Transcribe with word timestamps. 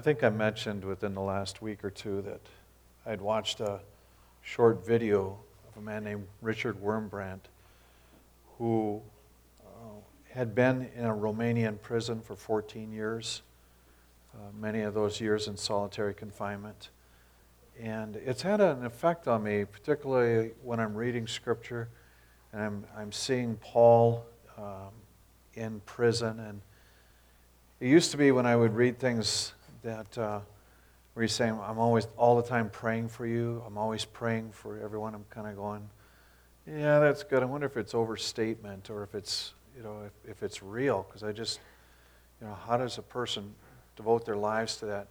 I 0.00 0.02
think 0.02 0.24
I 0.24 0.30
mentioned 0.30 0.82
within 0.82 1.12
the 1.12 1.20
last 1.20 1.60
week 1.60 1.84
or 1.84 1.90
two 1.90 2.22
that 2.22 2.40
I'd 3.04 3.20
watched 3.20 3.60
a 3.60 3.80
short 4.40 4.86
video 4.86 5.38
of 5.68 5.76
a 5.76 5.84
man 5.84 6.04
named 6.04 6.26
Richard 6.40 6.82
Wurmbrand 6.82 7.40
who 8.56 9.02
uh, 9.62 10.00
had 10.30 10.54
been 10.54 10.88
in 10.96 11.04
a 11.04 11.14
Romanian 11.14 11.78
prison 11.82 12.22
for 12.22 12.34
14 12.34 12.90
years, 12.90 13.42
uh, 14.34 14.38
many 14.58 14.80
of 14.80 14.94
those 14.94 15.20
years 15.20 15.48
in 15.48 15.58
solitary 15.58 16.14
confinement. 16.14 16.88
And 17.78 18.16
it's 18.16 18.40
had 18.40 18.62
an 18.62 18.86
effect 18.86 19.28
on 19.28 19.42
me, 19.42 19.66
particularly 19.66 20.52
when 20.62 20.80
I'm 20.80 20.94
reading 20.94 21.26
scripture 21.26 21.90
and 22.54 22.62
I'm, 22.62 22.86
I'm 22.96 23.12
seeing 23.12 23.56
Paul 23.56 24.24
um, 24.56 24.94
in 25.52 25.80
prison. 25.80 26.40
And 26.40 26.62
it 27.80 27.88
used 27.88 28.10
to 28.12 28.16
be 28.16 28.30
when 28.32 28.46
I 28.46 28.56
would 28.56 28.74
read 28.74 28.98
things 28.98 29.52
that 29.82 30.18
uh, 30.18 30.40
where 31.14 31.22
he's 31.22 31.32
saying, 31.32 31.58
I'm 31.62 31.78
always 31.78 32.06
all 32.16 32.36
the 32.36 32.48
time 32.48 32.70
praying 32.70 33.08
for 33.08 33.26
you. 33.26 33.62
I'm 33.66 33.76
always 33.76 34.04
praying 34.04 34.52
for 34.52 34.78
everyone. 34.80 35.14
I'm 35.14 35.24
kind 35.30 35.46
of 35.46 35.56
going, 35.56 35.88
yeah, 36.66 36.98
that's 37.00 37.22
good. 37.22 37.42
I 37.42 37.46
wonder 37.46 37.66
if 37.66 37.76
it's 37.76 37.94
overstatement 37.94 38.90
or 38.90 39.02
if 39.02 39.14
it's, 39.14 39.54
you 39.76 39.82
know, 39.82 40.02
if, 40.06 40.30
if 40.30 40.42
it's 40.42 40.62
real. 40.62 41.04
Because 41.08 41.22
I 41.22 41.32
just, 41.32 41.60
you 42.40 42.46
know, 42.46 42.56
how 42.66 42.76
does 42.76 42.98
a 42.98 43.02
person 43.02 43.54
devote 43.96 44.24
their 44.24 44.36
lives 44.36 44.76
to 44.78 44.86
that? 44.86 45.08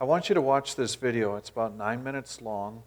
I 0.00 0.04
want 0.04 0.28
you 0.28 0.34
to 0.34 0.40
watch 0.40 0.76
this 0.76 0.94
video. 0.94 1.36
It's 1.36 1.48
about 1.48 1.76
nine 1.76 2.02
minutes 2.02 2.40
long, 2.40 2.82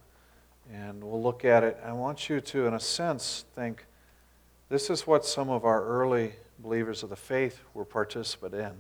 and 0.74 1.04
we'll 1.04 1.22
look 1.22 1.46
at 1.46 1.64
it. 1.64 1.78
I 1.84 1.94
want 1.94 2.30
you 2.30 2.42
to, 2.42 2.68
in 2.68 2.74
a 2.74 2.80
sense, 2.80 3.46
think 3.54 3.86
this 4.70 4.90
is 4.90 5.06
what 5.06 5.26
some 5.26 5.50
of 5.50 5.66
our 5.66 5.84
early 5.84 6.34
believers 6.60 7.04
of 7.04 7.10
the 7.10 7.16
faith 7.16 7.62
were 7.74 7.86
participant 7.86 8.54
in. 8.54 8.72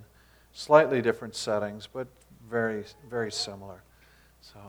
Slightly 0.53 1.01
different 1.01 1.35
settings, 1.35 1.87
but 1.87 2.07
very, 2.49 2.83
very 3.09 3.31
similar. 3.31 3.81
So. 4.41 4.59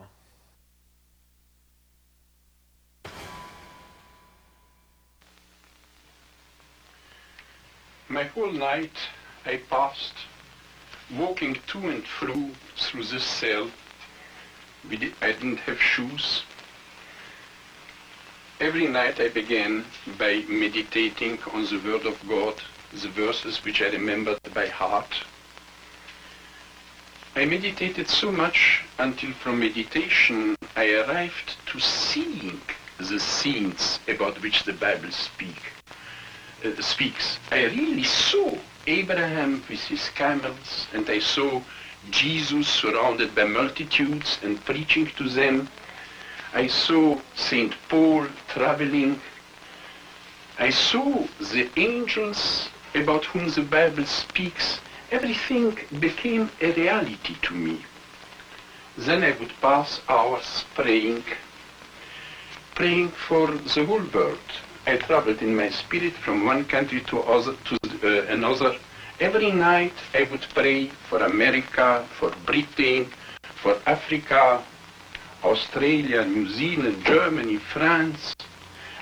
My 8.08 8.24
whole 8.24 8.52
night 8.52 8.96
I 9.44 9.56
passed 9.68 10.14
walking 11.14 11.56
to 11.68 11.78
and 11.88 12.04
fro 12.04 12.50
through 12.76 13.04
this 13.04 13.24
cell. 13.24 13.70
I 14.90 15.32
didn't 15.32 15.58
have 15.58 15.80
shoes. 15.80 16.42
Every 18.60 18.86
night 18.86 19.20
I 19.20 19.28
began 19.28 19.84
by 20.18 20.44
meditating 20.48 21.38
on 21.52 21.64
the 21.66 21.78
Word 21.84 22.06
of 22.06 22.16
God, 22.28 22.54
the 22.92 23.08
verses 23.08 23.62
which 23.64 23.82
I 23.82 23.88
remembered 23.90 24.38
by 24.54 24.66
heart. 24.68 25.12
I 27.38 27.44
meditated 27.44 28.08
so 28.08 28.32
much 28.32 28.82
until 28.98 29.30
from 29.32 29.60
meditation 29.60 30.56
I 30.74 30.90
arrived 30.94 31.56
to 31.66 31.78
seeing 31.78 32.62
the 32.96 33.20
scenes 33.20 34.00
about 34.08 34.40
which 34.40 34.64
the 34.64 34.72
Bible 34.72 35.10
speak, 35.10 35.60
uh, 36.64 36.80
speaks. 36.80 37.38
I 37.52 37.64
really 37.64 38.04
saw 38.04 38.56
Abraham 38.86 39.62
with 39.68 39.80
his 39.80 40.08
camels 40.14 40.86
and 40.94 41.10
I 41.10 41.18
saw 41.18 41.60
Jesus 42.10 42.68
surrounded 42.68 43.34
by 43.34 43.44
multitudes 43.44 44.38
and 44.42 44.64
preaching 44.64 45.04
to 45.18 45.28
them. 45.28 45.68
I 46.54 46.68
saw 46.68 47.20
St. 47.34 47.74
Paul 47.90 48.28
traveling. 48.48 49.20
I 50.58 50.70
saw 50.70 51.26
the 51.52 51.68
angels 51.76 52.70
about 52.94 53.26
whom 53.26 53.50
the 53.50 53.60
Bible 53.60 54.06
speaks 54.06 54.80
everything 55.16 55.74
became 55.98 56.50
a 56.60 56.70
reality 56.72 57.34
to 57.40 57.54
me. 57.54 57.76
Then 58.98 59.24
I 59.24 59.32
would 59.38 59.52
pass 59.62 60.02
hours 60.10 60.66
praying, 60.74 61.24
praying 62.74 63.08
for 63.26 63.46
the 63.46 63.84
whole 63.86 64.06
world. 64.16 64.48
I 64.86 64.98
traveled 64.98 65.40
in 65.40 65.56
my 65.56 65.70
spirit 65.70 66.12
from 66.24 66.44
one 66.44 66.66
country 66.66 67.00
to, 67.08 67.20
other, 67.20 67.54
to 67.68 67.76
uh, 68.04 68.26
another. 68.36 68.76
Every 69.18 69.52
night 69.52 69.94
I 70.12 70.24
would 70.30 70.46
pray 70.54 70.88
for 71.08 71.18
America, 71.22 72.06
for 72.18 72.30
Britain, 72.44 73.10
for 73.62 73.74
Africa, 73.86 74.62
Australia, 75.42 76.26
New 76.26 76.46
Zealand, 76.50 77.02
Germany, 77.06 77.56
France. 77.56 78.36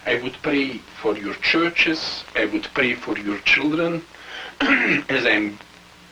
I 0.06 0.22
would 0.22 0.37
pray 0.43 0.78
for 1.03 1.19
your 1.19 1.34
churches. 1.53 2.25
I 2.37 2.44
would 2.47 2.69
pray 2.72 2.94
for 2.94 3.19
your 3.19 3.38
children. 3.38 4.05
As 4.61 5.27
I'm 5.27 5.59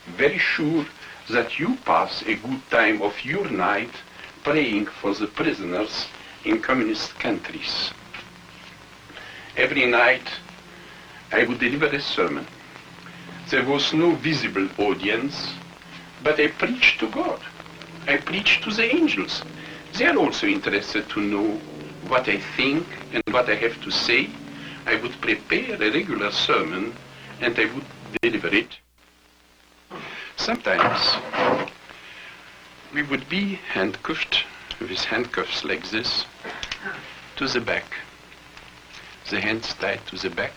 very 0.07 0.39
sure 0.39 0.85
that 1.31 1.59
you 1.59 1.77
pass 1.85 2.23
a 2.23 2.35
good 2.35 2.71
time 2.71 3.03
of 3.03 3.25
your 3.25 3.49
night 3.51 3.93
praying 4.43 4.87
for 4.87 5.15
the 5.15 5.27
prisoners 5.27 6.07
in 6.45 6.61
communist 6.61 7.19
countries. 7.19 7.93
Every 9.57 9.87
night 9.87 10.29
I 11.31 11.45
would 11.45 11.61
deliver 11.61 11.87
a 11.87 12.01
sermon. 12.01 12.47
There 13.51 13.65
was 13.65 13.93
no 13.93 14.13
visible 14.17 14.69
audience, 14.79 15.55
but 16.23 16.41
I 16.41 16.49
preached 16.49 17.01
to 17.01 17.09
God. 17.09 17.41
I 18.09 18.17
preached 18.17 18.65
to 18.65 18.71
the 18.71 18.95
angels. 18.95 19.43
They 19.95 20.07
are 20.07 20.17
also 20.17 20.47
interested 20.47 21.09
to 21.11 21.21
know 21.21 21.61
what 22.09 22.29
I 22.29 22.39
think 22.57 22.87
and 23.13 23.23
what 23.31 23.49
I 23.49 23.55
have 23.55 23.81
to 23.83 23.91
say. 23.91 24.31
I 24.87 24.97
would 24.97 25.21
prepare 25.21 25.77
a 25.77 25.91
regular 25.93 26.33
sermon 26.33 26.95
and 27.41 27.59
I 27.59 27.67
would 27.67 27.85
deliver 28.21 28.49
it. 28.49 28.79
Sometimes 30.37 31.17
we 32.93 33.03
would 33.03 33.29
be 33.29 33.55
handcuffed 33.73 34.45
with 34.81 35.05
handcuffs 35.05 35.65
like 35.65 35.89
this 35.91 36.27
to 37.37 37.47
the 37.47 37.61
back. 37.61 37.85
The 39.31 39.41
hands 39.41 39.75
tied 39.75 40.07
to 40.09 40.17
the 40.17 40.31
back. 40.31 40.53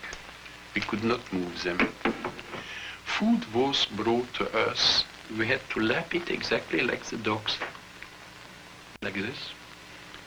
We 0.73 0.81
could 0.81 1.03
not 1.03 1.31
move 1.31 1.63
them. 1.63 1.77
Food 3.05 3.53
was 3.53 3.85
brought 3.85 4.33
to 4.35 4.57
us. 4.57 5.05
We 5.37 5.47
had 5.47 5.61
to 5.71 5.79
lap 5.79 6.13
it 6.13 6.29
exactly 6.29 6.81
like 6.81 7.03
the 7.05 7.17
dogs. 7.17 7.57
Like 9.01 9.13
this. 9.13 9.53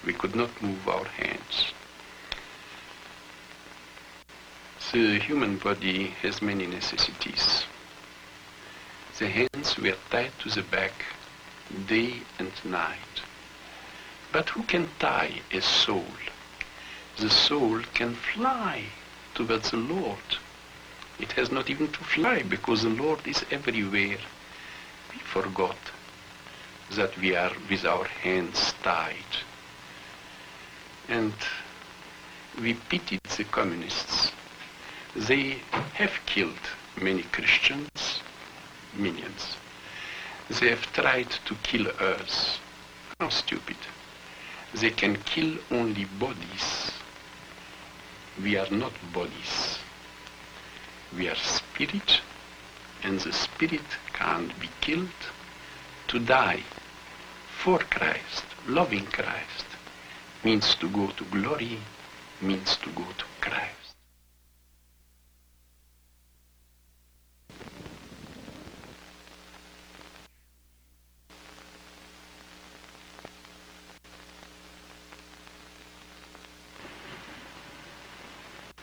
We 0.07 0.13
could 0.13 0.35
not 0.35 0.51
move 0.63 0.89
our 0.89 1.05
hands. 1.05 1.73
The 4.93 5.19
human 5.19 5.59
body 5.59 6.15
has 6.23 6.41
many 6.41 6.67
necessities. 6.67 7.67
The 9.19 9.29
hands 9.29 9.77
were 9.77 9.97
tied 10.11 10.39
to 10.41 10.49
the 10.49 10.63
back 10.63 10.93
day 11.89 12.23
and 12.39 12.53
night. 12.65 13.23
But 14.31 14.51
who 14.51 14.63
can 14.63 14.89
tie 15.01 15.41
a 15.51 15.61
soul? 15.61 16.07
The 17.17 17.29
soul 17.29 17.81
can 17.95 18.15
fly 18.15 18.85
towards 19.35 19.73
the 19.73 19.77
Lord. 19.77 20.39
It 21.19 21.33
has 21.33 21.51
not 21.51 21.69
even 21.69 21.89
to 21.89 22.05
fly 22.05 22.43
because 22.43 22.83
the 22.83 22.91
Lord 22.91 23.27
is 23.27 23.45
everywhere. 23.51 24.19
We 25.13 25.19
forgot 25.19 25.79
that 26.93 27.19
we 27.19 27.35
are 27.35 27.53
with 27.69 27.85
our 27.85 28.05
hands 28.05 28.73
tied. 28.85 29.35
And 31.09 31.35
we 32.63 32.75
pitied 32.75 33.25
the 33.37 33.43
communists. 33.43 34.31
They 35.17 35.63
have 35.95 36.13
killed 36.25 36.71
many 37.01 37.25
Christians 37.25 38.18
minions. 38.99 39.57
They 40.49 40.71
have 40.71 40.93
tried 40.93 41.31
to 41.31 41.55
kill 41.63 41.89
us. 42.01 42.59
How 43.21 43.29
stupid. 43.29 43.77
They 44.75 44.91
can 44.91 45.17
kill 45.23 45.59
only 45.71 46.05
bodies. 46.05 46.93
We 48.43 48.57
are 48.57 48.71
not 48.71 48.93
bodies. 49.13 49.79
We 51.17 51.29
are 51.29 51.37
spirit, 51.37 52.21
and 53.03 53.19
the 53.21 53.33
spirit 53.33 53.89
can't 54.13 54.59
be 54.61 54.69
killed. 54.81 55.09
To 56.09 56.19
die 56.19 56.63
for 57.63 57.79
Christ, 57.79 58.45
loving 58.67 59.07
Christ, 59.07 59.67
means 60.45 60.75
to 60.77 60.89
go 60.89 61.09
to 61.09 61.25
glory, 61.25 61.79
means 62.41 62.77
to 62.77 62.91
go 62.91 63.05
to 63.05 63.25
Christ. 63.41 63.88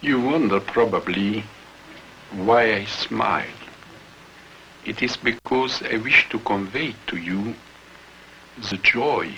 You 0.05 0.21
wonder 0.21 0.59
probably 0.59 1.43
why 2.31 2.75
I 2.75 2.85
smile. 2.85 3.57
It 4.85 5.01
is 5.01 5.17
because 5.17 5.81
I 5.81 5.97
wish 5.97 6.29
to 6.29 6.37
convey 6.37 6.93
to 7.07 7.17
you 7.17 7.55
the 8.69 8.77
joy 8.77 9.33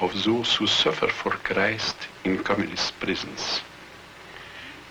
of 0.00 0.24
those 0.24 0.54
who 0.54 0.66
suffer 0.66 1.08
for 1.08 1.32
Christ 1.32 2.08
in 2.24 2.42
communist 2.42 2.98
prisons. 2.98 3.60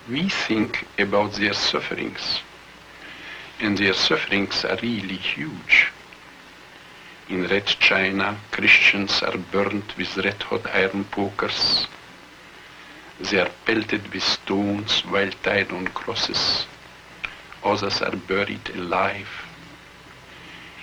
We 0.08 0.28
think 0.28 0.86
about 1.00 1.32
their 1.32 1.54
sufferings, 1.54 2.38
and 3.58 3.76
their 3.76 3.94
sufferings 3.94 4.64
are 4.64 4.78
really 4.80 5.16
huge. 5.16 5.88
In 7.28 7.48
Red 7.48 7.66
China, 7.66 8.38
Christians 8.52 9.20
are 9.20 9.36
burnt 9.36 9.96
with 9.96 10.16
red 10.16 10.40
hot 10.44 10.64
iron 10.72 11.06
pokers. 11.06 11.88
They 13.20 13.38
are 13.38 13.50
pelted 13.64 14.12
with 14.12 14.22
stones 14.22 15.00
while 15.02 15.30
tied 15.42 15.70
on 15.70 15.86
crosses. 15.88 16.66
Others 17.62 18.02
are 18.02 18.16
buried 18.16 18.68
alive. 18.74 19.28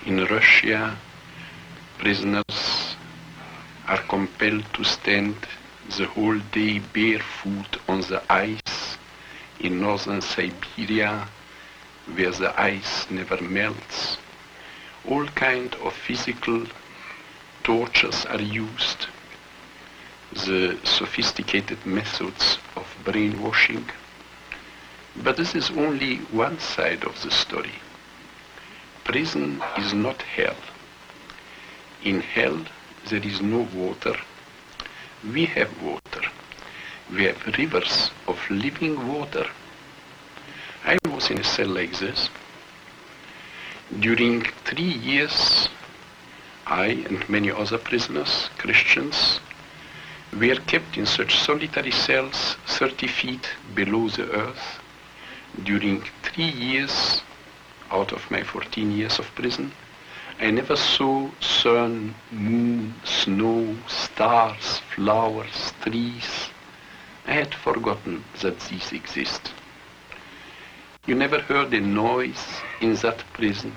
In 0.06 0.24
Russia, 0.26 0.98
prisoners 1.98 2.96
are 3.88 4.02
compelled 4.04 4.66
to 4.74 4.84
stand 4.84 5.36
the 5.98 6.06
whole 6.08 6.40
day 6.52 6.80
barefoot 6.80 7.78
on 7.88 8.02
the 8.02 8.24
ice 8.32 8.98
in 9.60 9.82
northern 9.82 10.22
Siberia 10.22 11.28
where 12.16 12.32
the 12.32 12.60
ice 12.60 13.10
never 13.12 13.42
melts. 13.42 14.18
All 15.08 15.28
kind 15.28 15.76
of 15.76 15.94
physical 15.94 16.66
tortures 17.64 18.26
are 18.26 18.42
used. 18.42 19.08
The 20.34 20.78
sophisticated 20.84 21.86
methods 21.86 22.58
of 22.76 22.88
brainwashing. 23.04 23.86
But 25.18 25.36
this 25.38 25.56
is 25.56 25.70
only 25.72 26.18
one 26.32 26.60
side 26.60 27.04
of 27.04 27.22
the 27.22 27.32
story. 27.32 27.74
Prison 29.04 29.62
is 29.78 29.94
not 29.94 30.22
hell. 30.22 30.56
In 32.04 32.22
hell 32.22 32.66
there 33.10 33.26
is 33.26 33.42
no 33.42 33.68
water. 33.74 34.16
We 35.34 35.46
have 35.48 35.82
water. 35.82 36.22
We 37.12 37.26
have 37.26 37.46
rivers 37.58 38.12
of 38.28 38.40
living 38.50 39.08
water. 39.08 39.46
I 40.86 40.98
was 41.10 41.30
in 41.30 41.40
a 41.40 41.44
cell 41.44 41.68
like 41.68 42.00
this. 42.00 42.30
During 44.00 44.44
three 44.64 44.84
years, 44.84 45.68
I 46.66 46.86
and 46.88 47.28
many 47.30 47.52
other 47.52 47.78
prisoners, 47.78 48.50
Christians, 48.58 49.42
were 50.34 50.56
kept 50.56 50.98
in 50.98 51.06
such 51.06 51.36
solitary 51.36 51.92
cells 51.92 52.56
30 52.68 53.08
feet 53.08 53.50
below 53.76 54.08
the 54.10 54.30
earth 54.32 54.80
during 55.64 56.02
three 56.24 56.50
years 56.50 57.22
out 57.92 58.14
of 58.14 58.32
my 58.32 58.42
14 58.42 58.92
years 58.92 59.20
of 59.20 59.26
prison. 59.36 59.72
I 60.40 60.50
never 60.50 60.76
saw 60.76 61.30
sun, 61.42 62.16
moon, 62.32 62.96
snow, 63.04 63.76
stars, 63.88 64.82
flowers, 64.96 65.74
trees. 65.82 66.50
I 67.28 67.34
had 67.34 67.54
forgotten 67.54 68.24
that 68.42 68.60
these 68.62 68.92
exist. 68.94 69.52
You 71.06 71.16
never 71.16 71.40
heard 71.40 71.74
a 71.74 71.82
noise 71.82 72.62
in 72.80 72.96
that 72.96 73.24
prison. 73.34 73.74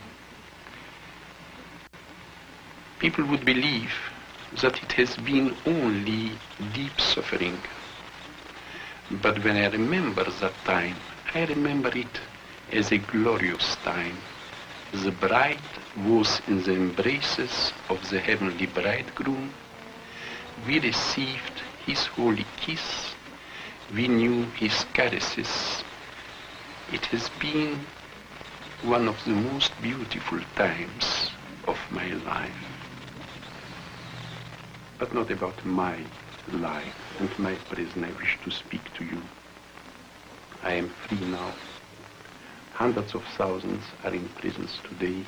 People 3.01 3.25
would 3.27 3.45
believe 3.45 3.93
that 4.61 4.83
it 4.83 4.93
has 4.93 5.17
been 5.17 5.57
only 5.67 6.33
deep 6.73 7.01
suffering. 7.01 7.59
But 9.11 9.43
when 9.45 9.57
I 9.57 9.69
remember 9.69 10.25
that 10.25 10.55
time, 10.65 10.97
I 11.35 11.45
remember 11.47 11.91
it 11.97 12.21
as 12.73 12.93
a 12.93 12.99
glorious 12.99 13.77
time. 13.77 14.19
The 14.93 15.11
bride 15.11 15.59
was 15.97 16.41
in 16.47 16.63
the 16.63 16.73
embraces 16.73 17.73
of 17.89 18.09
the 18.11 18.21
heavenly 18.21 18.67
bridegroom. 18.67 19.53
We 20.67 20.79
received 20.81 21.63
his 21.85 22.07
holy 22.07 22.47
kiss. 22.57 23.15
We 23.93 24.09
knew 24.09 24.45
his 24.57 24.85
caresses. 24.95 25.83
It 26.93 27.07
has 27.07 27.29
been 27.41 27.85
one 28.83 29.09
of 29.09 29.23
the 29.25 29.35
most 29.35 29.73
beautiful 29.83 30.41
times 30.55 31.31
of 31.67 31.79
my 31.91 32.09
life. 32.09 32.75
But 34.99 35.13
not 35.13 35.31
about 35.31 35.65
my 35.65 35.99
life 36.53 36.95
and 37.19 37.39
my 37.39 37.55
prison 37.69 38.05
I 38.05 38.13
wish 38.13 38.39
to 38.45 38.51
speak 38.51 38.93
to 38.95 39.05
you. 39.05 39.21
I 40.63 40.75
am 40.75 40.89
free 40.89 41.27
now. 41.27 41.53
Hundreds 42.73 43.15
of 43.15 43.25
thousands 43.37 43.85
are 44.05 44.15
in 44.15 44.29
prisons 44.41 44.81
today. 44.89 45.25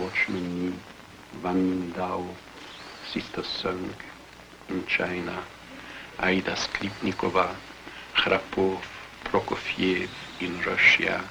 Watchman 0.00 0.70
Nee, 0.70 0.74
Van 1.42 1.92
Dao, 1.92 2.34
Sister 3.12 3.42
Sung 3.44 3.94
in 4.68 4.84
China, 4.86 5.44
Aida 6.18 6.56
Skripnikova, 6.56 7.54
Khrapov, 8.14 8.82
Prokofiev 9.24 10.08
in 10.40 10.60
Russia, 10.62 11.22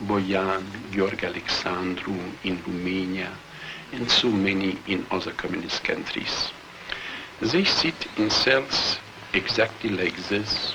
Boyan, 0.00 0.64
Georg 0.92 1.24
Alexandru 1.24 2.16
in 2.44 2.62
Romania, 2.66 3.30
and 3.92 4.10
so 4.10 4.28
many 4.28 4.78
in 4.86 5.06
other 5.10 5.32
communist 5.32 5.82
countries. 5.84 6.52
They 7.40 7.64
sit 7.64 8.06
in 8.18 8.28
cells 8.28 8.98
exactly 9.32 9.88
like 9.88 10.16
this, 10.28 10.74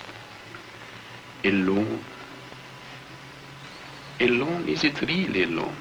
alone. 1.44 2.04
Alone, 4.20 4.68
is 4.68 4.84
it 4.84 5.00
really 5.02 5.44
alone? 5.44 5.76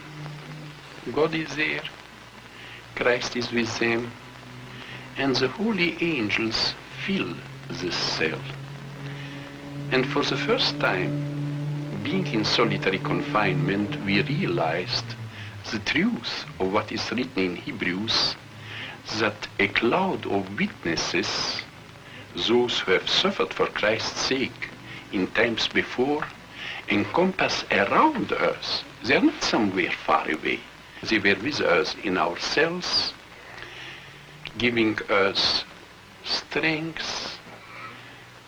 God 1.14 1.34
is 1.34 1.56
there, 1.56 1.82
Christ 2.96 3.34
is 3.34 3.50
with 3.50 3.78
them, 3.78 4.10
and 5.16 5.34
the 5.36 5.48
holy 5.48 5.96
angels 6.02 6.74
fill 7.06 7.34
this 7.70 7.96
cell. 7.96 8.40
And 9.90 10.06
for 10.06 10.22
the 10.22 10.36
first 10.36 10.78
time, 10.80 12.00
being 12.02 12.26
in 12.26 12.44
solitary 12.44 12.98
confinement, 12.98 13.96
we 14.04 14.20
realized 14.22 15.16
the 15.72 15.78
truth 15.78 16.44
of 16.60 16.72
what 16.72 16.92
is 16.92 17.10
written 17.10 17.42
in 17.42 17.56
Hebrews, 17.56 18.36
that 19.18 19.48
a 19.58 19.68
cloud 19.68 20.26
of 20.26 20.58
witnesses, 20.58 21.62
those 22.34 22.80
who 22.80 22.92
have 22.92 23.08
suffered 23.08 23.52
for 23.52 23.66
Christ's 23.66 24.20
sake 24.20 24.70
in 25.12 25.26
times 25.28 25.68
before, 25.68 26.26
encompass 26.88 27.64
around 27.70 28.32
us. 28.32 28.82
They 29.04 29.16
are 29.16 29.20
not 29.20 29.42
somewhere 29.42 29.90
far 29.90 30.30
away. 30.30 30.60
They 31.02 31.18
were 31.18 31.40
with 31.40 31.60
us 31.60 31.94
in 32.02 32.16
our 32.16 32.38
cells, 32.38 33.12
giving 34.58 34.98
us 35.10 35.64
strength, 36.24 37.38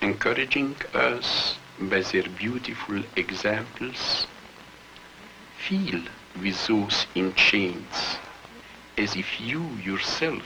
encouraging 0.00 0.76
us 0.94 1.58
by 1.78 2.00
their 2.00 2.24
beautiful 2.38 3.02
examples. 3.16 4.26
Feel 5.58 6.02
with 6.40 6.66
those 6.66 7.06
in 7.14 7.34
chains 7.34 8.18
as 8.98 9.16
if 9.16 9.40
you 9.40 9.62
yourself 9.84 10.42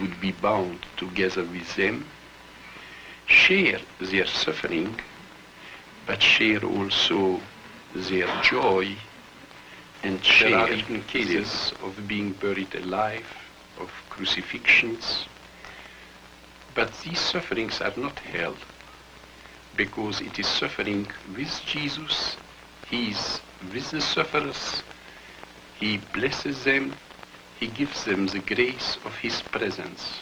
would 0.00 0.20
be 0.20 0.32
bound 0.32 0.86
together 0.96 1.44
with 1.44 1.74
them. 1.76 2.06
Share 3.26 3.80
their 4.00 4.26
suffering, 4.26 5.00
but 6.06 6.22
share 6.22 6.62
also 6.64 7.40
their 7.94 8.28
joy 8.42 8.96
and 10.04 10.20
there 10.38 10.58
are 10.58 10.70
even 10.70 11.02
cases 11.04 11.72
of 11.82 12.06
being 12.06 12.32
buried 12.32 12.74
alive, 12.74 13.26
of 13.80 13.90
crucifixions. 14.10 15.24
But 16.74 16.92
these 17.02 17.18
sufferings 17.18 17.80
are 17.80 17.94
not 17.96 18.18
hell, 18.18 18.54
because 19.76 20.20
it 20.20 20.38
is 20.38 20.46
suffering 20.46 21.06
with 21.34 21.58
Jesus. 21.64 22.36
He 22.86 23.12
is 23.12 23.40
with 23.72 23.90
the 23.92 24.00
sufferers. 24.02 24.82
He 25.80 25.98
blesses 26.12 26.64
them. 26.64 26.92
He 27.64 27.70
gives 27.70 28.04
them 28.04 28.26
the 28.26 28.40
grace 28.40 28.98
of 29.06 29.16
His 29.16 29.40
presence. 29.40 30.20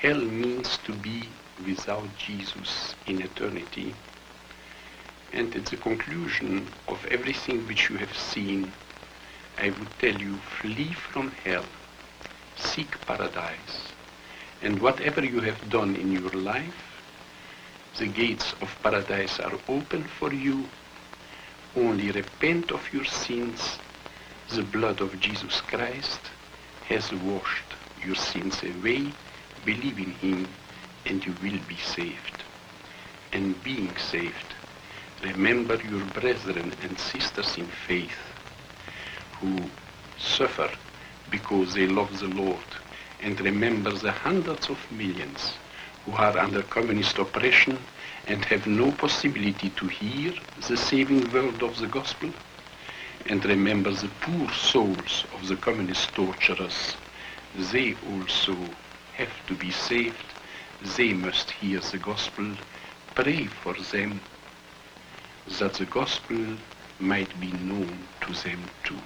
Hell 0.00 0.16
means 0.18 0.78
to 0.86 0.94
be 0.94 1.24
without 1.66 2.08
Jesus 2.16 2.94
in 3.06 3.20
eternity. 3.20 3.94
And 5.34 5.54
at 5.54 5.66
the 5.66 5.76
conclusion 5.76 6.66
of 6.88 7.04
everything 7.10 7.66
which 7.66 7.90
you 7.90 7.98
have 7.98 8.16
seen, 8.16 8.72
I 9.58 9.68
would 9.68 9.90
tell 9.98 10.14
you, 10.18 10.36
flee 10.62 10.94
from 10.94 11.32
hell, 11.44 11.66
seek 12.56 12.88
paradise, 13.06 13.92
and 14.62 14.80
whatever 14.80 15.22
you 15.22 15.40
have 15.40 15.68
done 15.68 15.96
in 15.96 16.10
your 16.10 16.30
life, 16.30 17.02
the 17.98 18.06
gates 18.06 18.54
of 18.62 18.74
paradise 18.82 19.38
are 19.38 19.52
open 19.68 20.04
for 20.18 20.32
you. 20.32 20.64
Only 21.76 22.10
repent 22.10 22.72
of 22.72 22.90
your 22.90 23.04
sins. 23.04 23.78
The 24.48 24.62
blood 24.62 25.02
of 25.02 25.20
Jesus 25.20 25.60
Christ 25.60 26.20
has 26.88 27.12
washed 27.12 27.74
your 28.04 28.14
sins 28.14 28.62
away. 28.62 29.12
Believe 29.64 29.98
in 29.98 30.12
Him, 30.12 30.48
and 31.06 31.24
you 31.24 31.34
will 31.42 31.58
be 31.68 31.76
saved. 31.76 32.42
And 33.32 33.62
being 33.62 33.94
saved, 33.98 34.54
remember 35.22 35.76
your 35.76 36.04
brethren 36.06 36.72
and 36.82 36.98
sisters 36.98 37.58
in 37.58 37.66
faith 37.86 38.16
who 39.40 39.54
suffer 40.18 40.70
because 41.30 41.74
they 41.74 41.86
love 41.86 42.18
the 42.20 42.28
Lord. 42.28 42.64
And 43.22 43.38
remember 43.40 43.90
the 43.90 44.12
hundreds 44.12 44.70
of 44.70 44.78
millions 44.90 45.52
who 46.06 46.12
are 46.12 46.38
under 46.38 46.62
communist 46.62 47.18
oppression 47.18 47.78
and 48.26 48.44
have 48.46 48.66
no 48.66 48.90
possibility 48.92 49.70
to 49.70 49.86
hear 49.88 50.32
the 50.68 50.76
saving 50.76 51.30
word 51.32 51.62
of 51.62 51.78
the 51.78 51.86
gospel. 51.86 52.30
And 53.28 53.44
remember 53.44 53.90
the 53.90 54.08
poor 54.22 54.50
souls 54.52 55.26
of 55.34 55.48
the 55.48 55.56
communist 55.56 56.14
torturers. 56.14 56.96
they 57.72 57.94
also 58.10 58.56
have 59.12 59.46
to 59.46 59.54
be 59.54 59.70
saved. 59.70 60.16
They 60.96 61.12
must 61.12 61.50
hear 61.50 61.80
the 61.80 61.98
gospel. 61.98 62.54
Pray 63.14 63.44
for 63.44 63.74
them 63.92 64.18
that 65.58 65.74
the 65.74 65.84
gospel 65.84 66.38
might 67.00 67.38
be 67.38 67.52
known 67.52 67.98
to 68.22 68.32
them 68.32 68.62
too. 68.82 68.98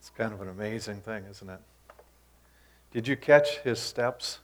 It's 0.00 0.10
kind 0.10 0.34
of 0.34 0.42
an 0.42 0.48
amazing 0.48 1.00
thing, 1.00 1.24
isn't 1.30 1.48
it? 1.48 1.60
Did 2.92 3.08
you 3.08 3.16
catch 3.16 3.60
his 3.60 3.78
steps? 3.78 4.40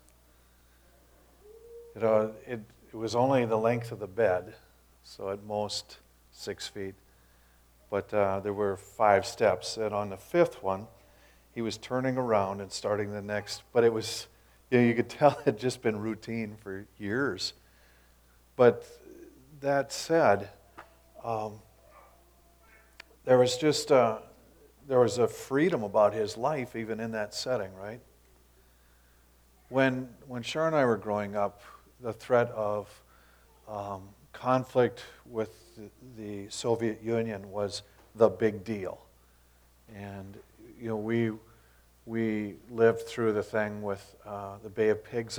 You 1.98 2.04
know, 2.04 2.32
it, 2.46 2.60
it 2.92 2.96
was 2.96 3.16
only 3.16 3.44
the 3.44 3.56
length 3.56 3.90
of 3.90 3.98
the 3.98 4.06
bed, 4.06 4.54
so 5.02 5.30
at 5.30 5.42
most 5.42 5.98
six 6.30 6.68
feet. 6.68 6.94
But 7.90 8.14
uh, 8.14 8.38
there 8.38 8.52
were 8.52 8.76
five 8.76 9.26
steps. 9.26 9.76
And 9.76 9.92
on 9.92 10.08
the 10.08 10.16
fifth 10.16 10.62
one, 10.62 10.86
he 11.52 11.60
was 11.60 11.76
turning 11.76 12.16
around 12.16 12.60
and 12.60 12.70
starting 12.70 13.10
the 13.10 13.20
next. 13.20 13.64
But 13.72 13.82
it 13.82 13.92
was, 13.92 14.28
you, 14.70 14.78
know, 14.78 14.86
you 14.86 14.94
could 14.94 15.08
tell 15.08 15.32
it 15.40 15.44
had 15.44 15.58
just 15.58 15.82
been 15.82 15.98
routine 15.98 16.56
for 16.62 16.86
years. 16.98 17.52
But 18.54 18.86
that 19.60 19.92
said, 19.92 20.50
um, 21.24 21.54
there 23.24 23.38
was 23.38 23.56
just 23.56 23.90
uh, 23.90 24.18
there 24.86 25.00
was 25.00 25.18
a 25.18 25.26
freedom 25.26 25.82
about 25.82 26.14
his 26.14 26.36
life 26.36 26.76
even 26.76 27.00
in 27.00 27.10
that 27.10 27.34
setting, 27.34 27.74
right? 27.74 28.00
When 29.68 30.08
when 30.28 30.44
Sharon 30.44 30.74
and 30.74 30.76
I 30.76 30.84
were 30.84 30.96
growing 30.96 31.34
up, 31.34 31.60
the 32.00 32.12
threat 32.12 32.48
of 32.50 32.88
um, 33.68 34.02
conflict 34.32 35.04
with 35.26 35.50
the, 36.16 36.46
Soviet 36.48 37.02
Union 37.02 37.50
was 37.50 37.82
the 38.14 38.28
big 38.28 38.64
deal, 38.64 39.00
and 39.94 40.36
you 40.80 40.88
know 40.88 40.96
we 40.96 41.32
we 42.06 42.54
lived 42.70 43.02
through 43.02 43.32
the 43.32 43.42
thing 43.42 43.82
with 43.82 44.16
uh, 44.26 44.56
the 44.62 44.70
Bay 44.70 44.88
of 44.88 45.04
Pigs 45.04 45.38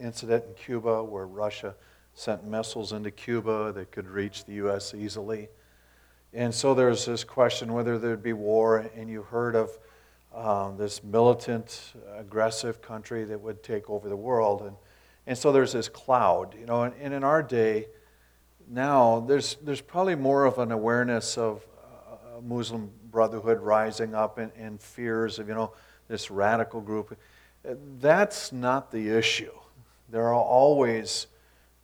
incident 0.00 0.44
in 0.44 0.54
Cuba, 0.54 1.04
where 1.04 1.26
Russia 1.26 1.74
sent 2.14 2.44
missiles 2.44 2.92
into 2.92 3.10
Cuba 3.10 3.72
that 3.72 3.90
could 3.90 4.08
reach 4.08 4.44
the 4.44 4.54
U.S. 4.54 4.94
easily. 4.94 5.48
And 6.32 6.54
so 6.54 6.74
there's 6.74 7.04
this 7.04 7.24
question 7.24 7.72
whether 7.72 7.98
there'd 7.98 8.22
be 8.22 8.32
war, 8.32 8.78
and 8.96 9.08
you 9.08 9.22
heard 9.22 9.54
of 9.54 9.78
um, 10.34 10.76
this 10.76 11.04
militant, 11.04 11.92
aggressive 12.16 12.80
country 12.82 13.24
that 13.24 13.40
would 13.40 13.62
take 13.62 13.88
over 13.90 14.08
the 14.08 14.16
world. 14.16 14.62
And, 14.62 14.76
and 15.28 15.36
so 15.36 15.52
there's 15.52 15.74
this 15.74 15.90
cloud, 15.90 16.56
you 16.58 16.64
know, 16.64 16.84
and, 16.84 16.94
and 17.02 17.12
in 17.12 17.22
our 17.22 17.42
day, 17.42 17.88
now 18.66 19.20
there's, 19.20 19.58
there's 19.62 19.82
probably 19.82 20.14
more 20.14 20.46
of 20.46 20.58
an 20.58 20.72
awareness 20.72 21.36
of 21.36 21.66
uh, 21.84 22.40
Muslim 22.40 22.90
Brotherhood 23.10 23.60
rising 23.60 24.14
up 24.14 24.38
and, 24.38 24.50
and 24.56 24.80
fears 24.80 25.38
of, 25.38 25.46
you 25.46 25.54
know, 25.54 25.74
this 26.08 26.30
radical 26.30 26.80
group. 26.80 27.14
That's 28.00 28.52
not 28.52 28.90
the 28.90 29.10
issue. 29.10 29.52
There 30.08 30.28
are 30.28 30.34
always 30.34 31.26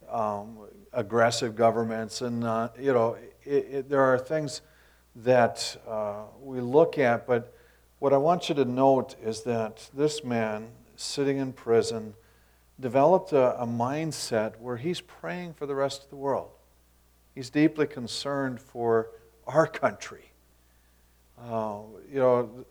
um, 0.08 0.60
aggressive 0.94 1.54
governments, 1.54 2.22
and, 2.22 2.44
uh, 2.44 2.70
you 2.80 2.94
know, 2.94 3.18
it, 3.44 3.50
it, 3.50 3.88
there 3.90 4.00
are 4.00 4.18
things 4.18 4.62
that 5.16 5.76
uh, 5.86 6.22
we 6.40 6.62
look 6.62 6.98
at, 6.98 7.26
but 7.26 7.54
what 7.98 8.14
I 8.14 8.16
want 8.16 8.48
you 8.48 8.54
to 8.54 8.64
note 8.64 9.16
is 9.22 9.42
that 9.42 9.90
this 9.92 10.24
man, 10.24 10.68
sitting 10.96 11.36
in 11.36 11.52
prison, 11.52 12.14
developed 12.80 13.32
a, 13.32 13.60
a 13.60 13.66
mindset 13.66 14.58
where 14.58 14.76
he's 14.76 15.00
praying 15.00 15.54
for 15.54 15.66
the 15.66 15.74
rest 15.74 16.04
of 16.04 16.10
the 16.10 16.16
world. 16.16 16.50
He's 17.34 17.50
deeply 17.50 17.86
concerned 17.86 18.60
for 18.60 19.10
our 19.46 19.66
country. 19.66 20.30
Uh, 21.40 21.80
you 22.10 22.18
know, 22.18 22.64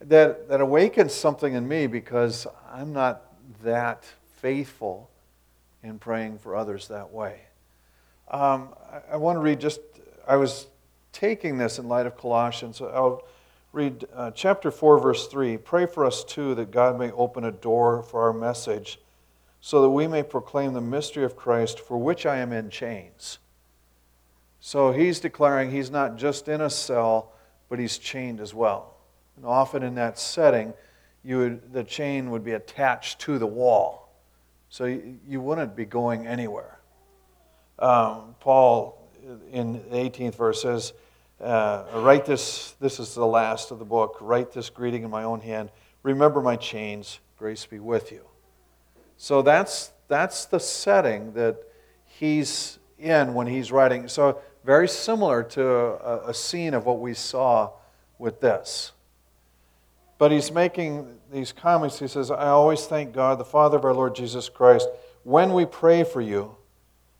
that, 0.00 0.48
that 0.48 0.60
awakens 0.60 1.14
something 1.14 1.54
in 1.54 1.66
me 1.66 1.86
because 1.86 2.46
I'm 2.70 2.92
not 2.92 3.22
that 3.62 4.04
faithful 4.36 5.10
in 5.82 5.98
praying 5.98 6.38
for 6.38 6.56
others 6.56 6.88
that 6.88 7.10
way. 7.10 7.40
Um, 8.30 8.70
I, 8.92 9.14
I, 9.14 9.16
want 9.16 9.36
to 9.36 9.40
read 9.40 9.60
just, 9.60 9.80
I 10.26 10.36
was 10.36 10.66
taking 11.12 11.58
this 11.58 11.78
in 11.78 11.88
light 11.88 12.06
of 12.06 12.16
Colossians. 12.16 12.76
So 12.76 12.88
I'll 12.88 13.22
read 13.72 14.04
uh, 14.14 14.32
chapter 14.32 14.70
4, 14.70 14.98
verse 14.98 15.26
3. 15.28 15.56
Pray 15.58 15.86
for 15.86 16.04
us 16.04 16.24
too 16.24 16.54
that 16.56 16.70
God 16.70 16.98
may 16.98 17.10
open 17.12 17.44
a 17.44 17.52
door 17.52 18.02
for 18.02 18.22
our 18.22 18.32
message 18.32 18.98
so 19.66 19.82
that 19.82 19.90
we 19.90 20.06
may 20.06 20.22
proclaim 20.22 20.74
the 20.74 20.80
mystery 20.80 21.24
of 21.24 21.34
Christ 21.34 21.80
for 21.80 21.98
which 21.98 22.24
I 22.24 22.36
am 22.36 22.52
in 22.52 22.70
chains. 22.70 23.40
So 24.60 24.92
he's 24.92 25.18
declaring 25.18 25.72
he's 25.72 25.90
not 25.90 26.16
just 26.16 26.46
in 26.46 26.60
a 26.60 26.70
cell, 26.70 27.32
but 27.68 27.80
he's 27.80 27.98
chained 27.98 28.40
as 28.40 28.54
well. 28.54 28.94
And 29.34 29.44
often 29.44 29.82
in 29.82 29.96
that 29.96 30.20
setting, 30.20 30.72
you 31.24 31.38
would, 31.38 31.72
the 31.72 31.82
chain 31.82 32.30
would 32.30 32.44
be 32.44 32.52
attached 32.52 33.18
to 33.22 33.40
the 33.40 33.46
wall. 33.48 34.14
So 34.68 34.84
you, 34.84 35.18
you 35.26 35.40
wouldn't 35.40 35.74
be 35.74 35.84
going 35.84 36.28
anywhere. 36.28 36.78
Um, 37.80 38.36
Paul, 38.38 39.10
in 39.50 39.72
the 39.72 39.96
18th 39.96 40.36
verse, 40.36 40.62
says, 40.62 40.92
uh, 41.40 41.86
Write 41.92 42.24
this, 42.24 42.76
this 42.78 43.00
is 43.00 43.16
the 43.16 43.26
last 43.26 43.72
of 43.72 43.80
the 43.80 43.84
book. 43.84 44.18
Write 44.20 44.52
this 44.52 44.70
greeting 44.70 45.02
in 45.02 45.10
my 45.10 45.24
own 45.24 45.40
hand. 45.40 45.70
Remember 46.04 46.40
my 46.40 46.54
chains. 46.54 47.18
Grace 47.36 47.66
be 47.66 47.80
with 47.80 48.12
you. 48.12 48.22
So 49.16 49.42
that's, 49.42 49.92
that's 50.08 50.44
the 50.46 50.60
setting 50.60 51.32
that 51.34 51.56
he's 52.04 52.78
in 52.98 53.34
when 53.34 53.46
he's 53.46 53.72
writing. 53.72 54.08
So, 54.08 54.40
very 54.64 54.88
similar 54.88 55.44
to 55.44 55.64
a, 55.64 56.30
a 56.30 56.34
scene 56.34 56.74
of 56.74 56.84
what 56.86 56.98
we 56.98 57.14
saw 57.14 57.70
with 58.18 58.40
this. 58.40 58.92
But 60.18 60.32
he's 60.32 60.50
making 60.50 61.18
these 61.32 61.52
comments. 61.52 62.00
He 62.00 62.08
says, 62.08 62.30
I 62.30 62.48
always 62.48 62.86
thank 62.86 63.12
God, 63.12 63.38
the 63.38 63.44
Father 63.44 63.76
of 63.76 63.84
our 63.84 63.94
Lord 63.94 64.16
Jesus 64.16 64.48
Christ, 64.48 64.88
when 65.22 65.52
we 65.52 65.66
pray 65.66 66.02
for 66.02 66.20
you, 66.20 66.56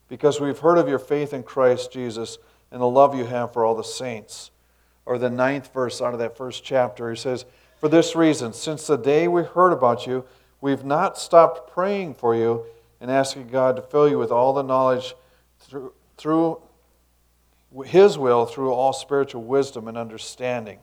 because 0.08 0.40
we've 0.40 0.58
heard 0.58 0.78
of 0.78 0.88
your 0.88 0.98
faith 0.98 1.32
in 1.32 1.42
Christ 1.42 1.92
Jesus 1.92 2.38
and 2.70 2.80
the 2.80 2.86
love 2.86 3.14
you 3.14 3.24
have 3.24 3.52
for 3.52 3.64
all 3.64 3.74
the 3.74 3.84
saints. 3.84 4.50
Or 5.04 5.18
the 5.18 5.30
ninth 5.30 5.72
verse 5.72 6.02
out 6.02 6.14
of 6.14 6.18
that 6.18 6.36
first 6.36 6.64
chapter, 6.64 7.10
he 7.10 7.16
says, 7.16 7.44
For 7.78 7.88
this 7.88 8.16
reason, 8.16 8.52
since 8.52 8.86
the 8.86 8.96
day 8.96 9.28
we 9.28 9.42
heard 9.42 9.72
about 9.72 10.06
you, 10.06 10.24
we've 10.60 10.84
not 10.84 11.18
stopped 11.18 11.70
praying 11.72 12.14
for 12.14 12.34
you 12.34 12.64
and 13.00 13.10
asking 13.10 13.48
God 13.48 13.76
to 13.76 13.82
fill 13.82 14.08
you 14.08 14.18
with 14.18 14.30
all 14.30 14.52
the 14.52 14.62
knowledge 14.62 15.14
through, 15.60 15.92
through 16.16 16.60
His 17.84 18.18
will, 18.18 18.46
through 18.46 18.72
all 18.72 18.92
spiritual 18.92 19.44
wisdom 19.44 19.88
and 19.88 19.98
understanding 19.98 20.78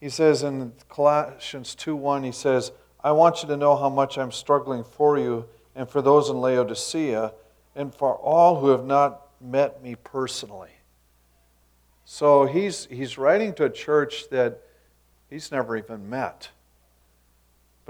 he 0.00 0.08
says 0.08 0.42
in 0.42 0.72
Colossians 0.88 1.76
2:1, 1.76 2.24
he 2.24 2.32
says, 2.32 2.72
I 3.04 3.12
want 3.12 3.42
you 3.42 3.48
to 3.48 3.56
know 3.56 3.76
how 3.76 3.90
much 3.90 4.16
I'm 4.16 4.32
struggling 4.32 4.82
for 4.82 5.18
you 5.18 5.46
and 5.74 5.88
for 5.88 6.00
those 6.00 6.30
in 6.30 6.40
Laodicea 6.40 7.32
and 7.76 7.94
for 7.94 8.16
all 8.16 8.60
who 8.60 8.68
have 8.68 8.84
not 8.84 9.28
met 9.40 9.82
me 9.82 9.94
personally. 9.94 10.70
So 12.04 12.46
he's, 12.46 12.86
he's 12.86 13.16
writing 13.16 13.54
to 13.54 13.64
a 13.64 13.70
church 13.70 14.28
that 14.30 14.62
he's 15.28 15.52
never 15.52 15.76
even 15.76 16.08
met. 16.08 16.50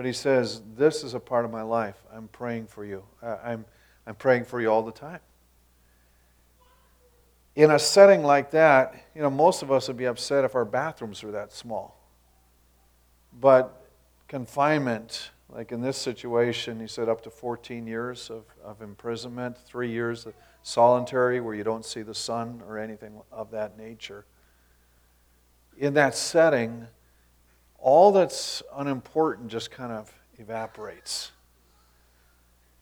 But 0.00 0.07
he 0.07 0.14
says, 0.14 0.62
This 0.78 1.04
is 1.04 1.12
a 1.12 1.21
part 1.21 1.45
of 1.45 1.50
my 1.50 1.61
life. 1.61 2.02
I'm 2.11 2.28
praying 2.28 2.69
for 2.69 2.87
you. 2.87 3.04
I'm, 3.23 3.66
I'm 4.07 4.14
praying 4.14 4.47
for 4.47 4.59
you 4.59 4.71
all 4.71 4.83
the 4.83 4.90
time. 4.90 5.21
In 7.54 7.71
a 7.71 7.78
setting 7.78 8.23
like 8.23 8.50
that, 8.52 8.95
you 9.14 9.21
know, 9.21 9.28
most 9.28 9.62
of 9.62 9.71
us 9.71 9.88
would 9.88 9.99
be 9.99 10.07
upset 10.07 10.47
if 10.47 10.54
our 10.54 10.64
bathrooms 10.64 11.23
were 11.23 11.33
that 11.33 11.52
small. 11.52 12.02
But 13.42 13.90
confinement, 14.26 15.33
like 15.50 15.71
in 15.71 15.83
this 15.83 15.99
situation, 15.99 16.80
he 16.80 16.87
said 16.87 17.11
up 17.11 17.23
to 17.25 17.30
14 17.30 17.87
years 17.87 18.30
of, 18.30 18.45
of 18.64 18.80
imprisonment, 18.80 19.59
three 19.59 19.90
years 19.90 20.25
of 20.25 20.33
solitary 20.62 21.42
where 21.42 21.54
you 21.54 21.62
don't 21.62 21.85
see 21.85 22.00
the 22.00 22.14
sun 22.14 22.62
or 22.66 22.78
anything 22.78 23.21
of 23.30 23.50
that 23.50 23.76
nature. 23.76 24.25
In 25.76 25.92
that 25.92 26.14
setting, 26.14 26.87
all 27.80 28.12
that's 28.12 28.62
unimportant 28.76 29.49
just 29.49 29.70
kind 29.70 29.92
of 29.92 30.12
evaporates. 30.38 31.32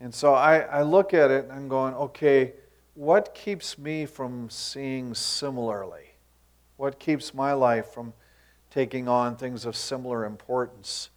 And 0.00 0.14
so 0.14 0.35
I, 0.35 0.59
I 0.59 0.83
look 0.83 1.14
at 1.14 1.31
it 1.31 1.45
and 1.45 1.52
I'm 1.52 1.69
going, 1.69 1.95
okay, 1.95 2.52
what 2.95 3.35
keeps 3.35 3.78
me 3.78 4.07
from 4.07 4.50
seeing 4.50 5.14
similarly? 5.14 6.14
What 6.76 6.99
keeps 6.99 7.35
my 7.35 7.52
life 7.52 7.87
from 7.87 8.12
taking 8.71 9.09
on 9.09 9.37
things 9.37 9.64
of 9.64 9.76
similar 9.76 10.25
importance. 10.25 11.11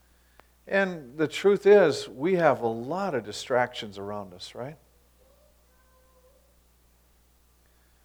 And 0.68 1.18
the 1.18 1.28
truth 1.28 1.66
is, 1.66 2.08
we 2.08 2.36
have 2.36 2.62
a 2.62 2.68
lot 2.68 3.14
of 3.14 3.26
distractions 3.26 3.98
around 3.98 4.34
us, 4.34 4.56
right? 4.56 4.78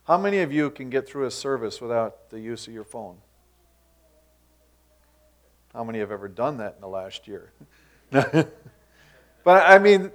How 0.05 0.19
many 0.19 0.39
of 0.39 0.53
you 0.53 0.71
can 0.71 0.91
get 0.91 1.09
through 1.09 1.27
a 1.27 1.31
service 1.31 1.81
without 1.81 2.31
the 2.31 2.41
use 2.41 2.67
of 2.67 2.75
your 2.75 2.85
phone? 2.85 3.19
How 5.77 5.85
many 5.85 5.99
have 5.99 6.11
ever 6.11 6.27
done 6.27 6.57
that 6.57 6.77
in 6.77 6.81
the 6.81 6.89
last 6.89 7.29
year? 7.29 7.53
but 8.11 8.49
I 9.47 9.79
mean, 9.79 10.11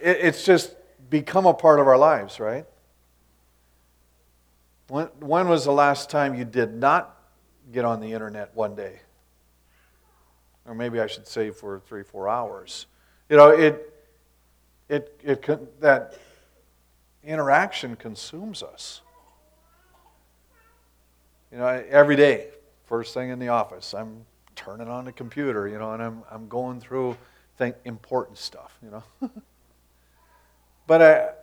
it's 0.00 0.42
just 0.42 0.74
become 1.10 1.44
a 1.44 1.52
part 1.52 1.80
of 1.80 1.86
our 1.86 1.98
lives, 1.98 2.40
right? 2.40 2.64
When, 4.88 5.08
when 5.18 5.50
was 5.50 5.66
the 5.66 5.72
last 5.72 6.08
time 6.08 6.34
you 6.34 6.46
did 6.46 6.72
not 6.72 7.14
get 7.70 7.84
on 7.84 8.00
the 8.00 8.14
internet 8.14 8.56
one 8.56 8.74
day? 8.74 9.00
Or 10.64 10.74
maybe 10.74 10.98
I 10.98 11.08
should 11.08 11.26
say 11.26 11.50
for 11.50 11.80
three, 11.80 12.02
four 12.02 12.30
hours. 12.30 12.86
You 13.28 13.36
know, 13.36 13.50
it, 13.50 13.92
it, 14.88 15.20
it, 15.22 15.80
that 15.82 16.14
interaction 17.22 17.96
consumes 17.96 18.62
us. 18.62 19.02
You 21.52 21.58
know, 21.58 21.66
every 21.66 22.16
day, 22.16 22.48
first 22.86 23.12
thing 23.12 23.28
in 23.28 23.38
the 23.38 23.48
office, 23.48 23.92
I'm 23.92 24.24
turning 24.56 24.88
on 24.88 25.04
the 25.04 25.12
computer, 25.12 25.68
you 25.68 25.78
know, 25.78 25.92
and 25.92 26.02
I'm, 26.02 26.22
I'm 26.30 26.48
going 26.48 26.80
through 26.80 27.16
think, 27.60 27.76
important 27.84 28.38
stuff, 28.38 28.78
you 28.82 28.90
know. 28.90 29.30
but 30.86 31.02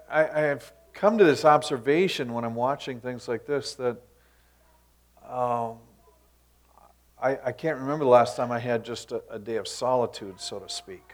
I, 0.09 0.23
I, 0.23 0.41
have 0.41 0.73
come 0.93 1.19
to 1.19 1.23
this 1.23 1.45
observation 1.45 2.33
when 2.33 2.43
I'm 2.43 2.55
watching 2.55 2.99
things 2.99 3.27
like 3.27 3.45
this 3.45 3.75
that 3.75 3.97
um, 5.29 5.77
I, 7.21 7.37
I 7.45 7.51
can't 7.51 7.77
remember 7.79 8.03
the 8.03 8.09
last 8.09 8.35
time 8.35 8.51
I 8.51 8.57
had 8.57 8.83
just 8.83 9.11
a, 9.11 9.21
a 9.29 9.37
day 9.37 9.57
of 9.57 9.67
solitude, 9.67 10.41
so 10.41 10.57
to 10.57 10.67
speak. 10.67 11.13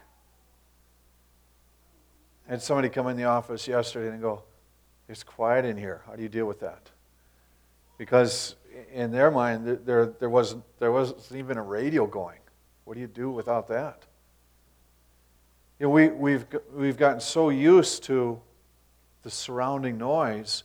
I 2.48 2.52
had 2.52 2.62
somebody 2.62 2.88
come 2.88 3.08
in 3.08 3.18
the 3.18 3.26
office 3.26 3.68
yesterday 3.68 4.10
and 4.10 4.22
go, 4.22 4.44
It's 5.10 5.24
quiet 5.24 5.66
in 5.66 5.76
here. 5.76 6.02
How 6.08 6.16
do 6.16 6.24
you 6.24 6.30
deal 6.30 6.46
with 6.46 6.62
that? 6.62 6.92
Because 7.98 8.56
in 8.92 9.12
their 9.12 9.32
mind, 9.32 9.80
there, 9.86 10.08
there, 10.08 10.30
wasn't, 10.30 10.64
there 10.80 10.92
wasn't 10.92 11.38
even 11.38 11.58
a 11.58 11.64
radio 11.64 12.06
going. 12.06 12.40
What 12.86 12.96
do 12.96 13.00
you 13.00 13.08
do 13.08 13.32
without 13.32 13.68
that? 13.70 14.04
You 15.80 15.88
know, 15.88 15.90
we, 15.92 16.10
we've, 16.10 16.46
we've 16.74 16.98
gotten 16.98 17.20
so 17.20 17.50
used 17.50 18.04
to 18.04 18.40
the 19.24 19.32
surrounding 19.32 19.98
noise 19.98 20.64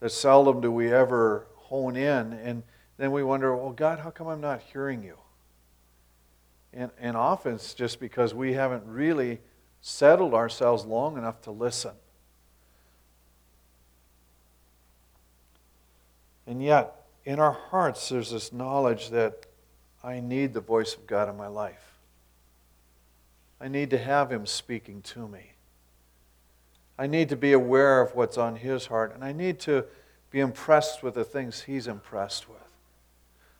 that 0.00 0.10
seldom 0.10 0.60
do 0.60 0.70
we 0.70 0.92
ever 0.92 1.46
hone 1.56 1.96
in. 1.96 2.32
And 2.32 2.62
then 2.96 3.12
we 3.12 3.22
wonder, 3.22 3.54
well, 3.56 3.72
God, 3.72 3.98
how 3.98 4.10
come 4.10 4.28
I'm 4.28 4.40
not 4.40 4.60
hearing 4.72 5.02
you? 5.02 5.18
And, 6.72 6.90
and 6.98 7.16
often 7.16 7.54
it's 7.54 7.74
just 7.74 8.00
because 8.00 8.34
we 8.34 8.54
haven't 8.54 8.84
really 8.86 9.40
settled 9.80 10.34
ourselves 10.34 10.84
long 10.84 11.16
enough 11.16 11.40
to 11.42 11.50
listen. 11.50 11.92
And 16.46 16.62
yet, 16.62 17.03
in 17.24 17.38
our 17.38 17.52
hearts, 17.52 18.08
there's 18.08 18.30
this 18.30 18.52
knowledge 18.52 19.10
that 19.10 19.46
I 20.02 20.20
need 20.20 20.52
the 20.52 20.60
voice 20.60 20.94
of 20.94 21.06
God 21.06 21.28
in 21.28 21.36
my 21.36 21.46
life. 21.46 21.98
I 23.60 23.68
need 23.68 23.90
to 23.90 23.98
have 23.98 24.30
Him 24.30 24.46
speaking 24.46 25.00
to 25.02 25.26
me. 25.26 25.52
I 26.98 27.06
need 27.06 27.30
to 27.30 27.36
be 27.36 27.52
aware 27.52 28.02
of 28.02 28.14
what's 28.14 28.36
on 28.36 28.56
His 28.56 28.86
heart, 28.86 29.14
and 29.14 29.24
I 29.24 29.32
need 29.32 29.58
to 29.60 29.84
be 30.30 30.40
impressed 30.40 31.02
with 31.02 31.14
the 31.14 31.24
things 31.24 31.62
He's 31.62 31.86
impressed 31.86 32.48
with. 32.48 32.58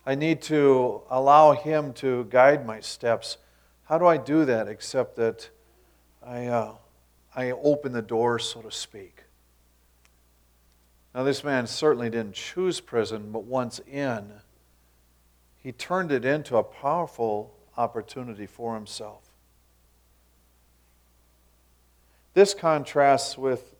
I 0.04 0.14
need 0.14 0.42
to 0.42 1.02
allow 1.09 1.52
Him 1.52 1.94
to 1.94 2.25
guide 2.25 2.66
my 2.66 2.80
steps. 2.80 3.38
How 3.85 3.97
do 3.97 4.06
I 4.06 4.18
do 4.18 4.44
that 4.44 4.68
except 4.68 5.16
that 5.16 5.49
I, 6.23 6.47
uh, 6.47 6.75
I 7.35 7.52
open 7.52 7.92
the 7.92 8.02
door, 8.02 8.38
so 8.38 8.61
to 8.61 8.71
speak? 8.71 9.24
Now, 11.14 11.23
this 11.23 11.44
man 11.44 11.68
certainly 11.68 12.11
didn't 12.11 12.35
choose 12.35 12.80
prison, 12.80 13.30
but 13.30 13.44
once 13.44 13.78
in, 13.90 14.33
he 15.56 15.71
turned 15.71 16.11
it 16.11 16.25
into 16.25 16.56
a 16.56 16.64
powerful 16.64 17.54
opportunity 17.76 18.47
for 18.47 18.75
himself. 18.75 19.23
This 22.34 22.52
contrasts 22.52 23.39
with 23.39 23.75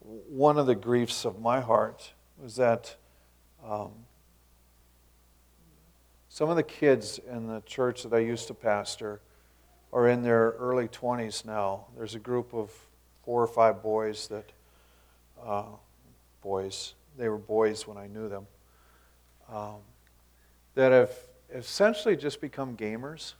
one 0.00 0.58
of 0.58 0.66
the 0.66 0.74
griefs 0.74 1.24
of 1.24 1.40
my 1.40 1.60
heart 1.60 2.12
was 2.36 2.56
that 2.56 2.96
um, 3.64 3.92
some 6.28 6.50
of 6.50 6.56
the 6.56 6.64
kids 6.64 7.20
in 7.30 7.46
the 7.46 7.62
church 7.64 8.02
that 8.02 8.12
I 8.12 8.18
used 8.18 8.48
to 8.48 8.54
pastor 8.54 9.20
are 9.92 10.08
in 10.08 10.22
their 10.22 10.50
early 10.58 10.88
20s 10.88 11.44
now. 11.44 11.86
There's 11.96 12.16
a 12.16 12.18
group 12.18 12.52
of 12.52 12.72
four 13.24 13.40
or 13.40 13.46
five 13.46 13.82
boys 13.82 14.26
that 14.28 14.50
uh, 15.42 15.64
boys. 16.46 16.94
They 17.18 17.28
were 17.28 17.38
boys 17.38 17.88
when 17.88 17.96
I 17.96 18.06
knew 18.06 18.28
them. 18.28 18.46
Um, 19.52 19.78
that 20.76 20.92
have 20.92 21.10
essentially 21.52 22.16
just 22.16 22.40
become 22.40 22.76
gamers. 22.76 23.32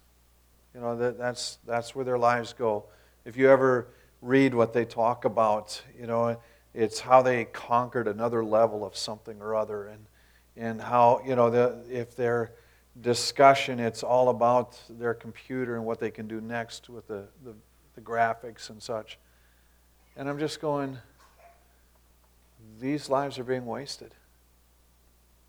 You 0.74 0.80
know, 0.80 0.96
that, 0.96 1.16
that's, 1.16 1.58
that's 1.64 1.94
where 1.94 2.04
their 2.04 2.18
lives 2.18 2.52
go. 2.52 2.86
If 3.24 3.36
you 3.36 3.48
ever 3.48 3.86
read 4.22 4.54
what 4.54 4.72
they 4.72 4.84
talk 4.84 5.24
about, 5.24 5.80
you 5.96 6.08
know, 6.08 6.36
it's 6.74 6.98
how 6.98 7.22
they 7.22 7.44
conquered 7.44 8.08
another 8.08 8.44
level 8.44 8.84
of 8.84 8.96
something 8.96 9.40
or 9.40 9.54
other. 9.54 9.86
And, 9.86 10.06
and 10.56 10.80
how, 10.80 11.22
you 11.24 11.36
know, 11.36 11.48
the, 11.48 11.84
if 11.88 12.16
their 12.16 12.54
discussion, 13.00 13.78
it's 13.78 14.02
all 14.02 14.30
about 14.30 14.80
their 14.90 15.14
computer 15.14 15.76
and 15.76 15.84
what 15.84 16.00
they 16.00 16.10
can 16.10 16.26
do 16.26 16.40
next 16.40 16.88
with 16.88 17.06
the, 17.06 17.28
the, 17.44 17.54
the 17.94 18.00
graphics 18.00 18.68
and 18.68 18.82
such. 18.82 19.16
And 20.16 20.28
I'm 20.28 20.40
just 20.40 20.60
going, 20.60 20.98
these 22.80 23.08
lives 23.08 23.38
are 23.38 23.44
being 23.44 23.66
wasted. 23.66 24.14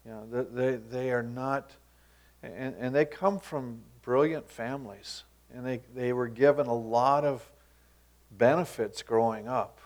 You 0.05 0.11
know, 0.11 0.45
they, 0.51 0.75
they 0.75 1.11
are 1.11 1.23
not, 1.23 1.71
and, 2.41 2.75
and 2.79 2.95
they 2.95 3.05
come 3.05 3.39
from 3.39 3.81
brilliant 4.01 4.49
families, 4.49 5.23
and 5.53 5.65
they, 5.65 5.81
they 5.93 6.13
were 6.13 6.27
given 6.27 6.67
a 6.67 6.73
lot 6.73 7.25
of 7.25 7.49
benefits 8.31 9.01
growing 9.01 9.47
up. 9.47 9.79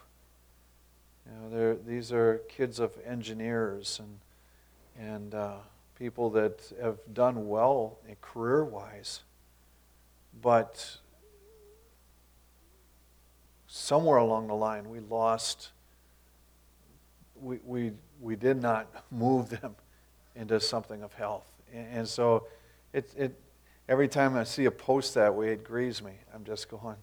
You 1.25 1.49
know, 1.49 1.79
these 1.85 2.11
are 2.11 2.41
kids 2.49 2.79
of 2.79 2.91
engineers 3.05 3.99
and, 3.99 4.19
and 5.09 5.33
uh, 5.33 5.57
people 5.97 6.29
that 6.31 6.71
have 6.81 6.97
done 7.13 7.47
well 7.47 7.97
career 8.21 8.63
wise, 8.63 9.21
but 10.41 10.97
somewhere 13.67 14.17
along 14.17 14.47
the 14.47 14.55
line 14.55 14.89
we 14.89 14.99
lost 14.99 15.69
we, 17.41 17.59
we, 17.65 17.91
we 18.21 18.35
did 18.35 18.61
not 18.61 18.87
move 19.11 19.49
them 19.49 19.75
into 20.35 20.59
something 20.59 21.03
of 21.03 21.13
health. 21.13 21.45
And, 21.73 21.87
and 21.99 22.07
so 22.07 22.47
it, 22.93 23.11
it, 23.17 23.39
every 23.89 24.07
time 24.07 24.35
I 24.35 24.43
see 24.43 24.65
a 24.65 24.71
post 24.71 25.15
that 25.15 25.33
way, 25.33 25.51
it 25.51 25.63
grieves 25.63 26.01
me. 26.01 26.13
I'm 26.33 26.43
just 26.43 26.69
going. 26.69 26.97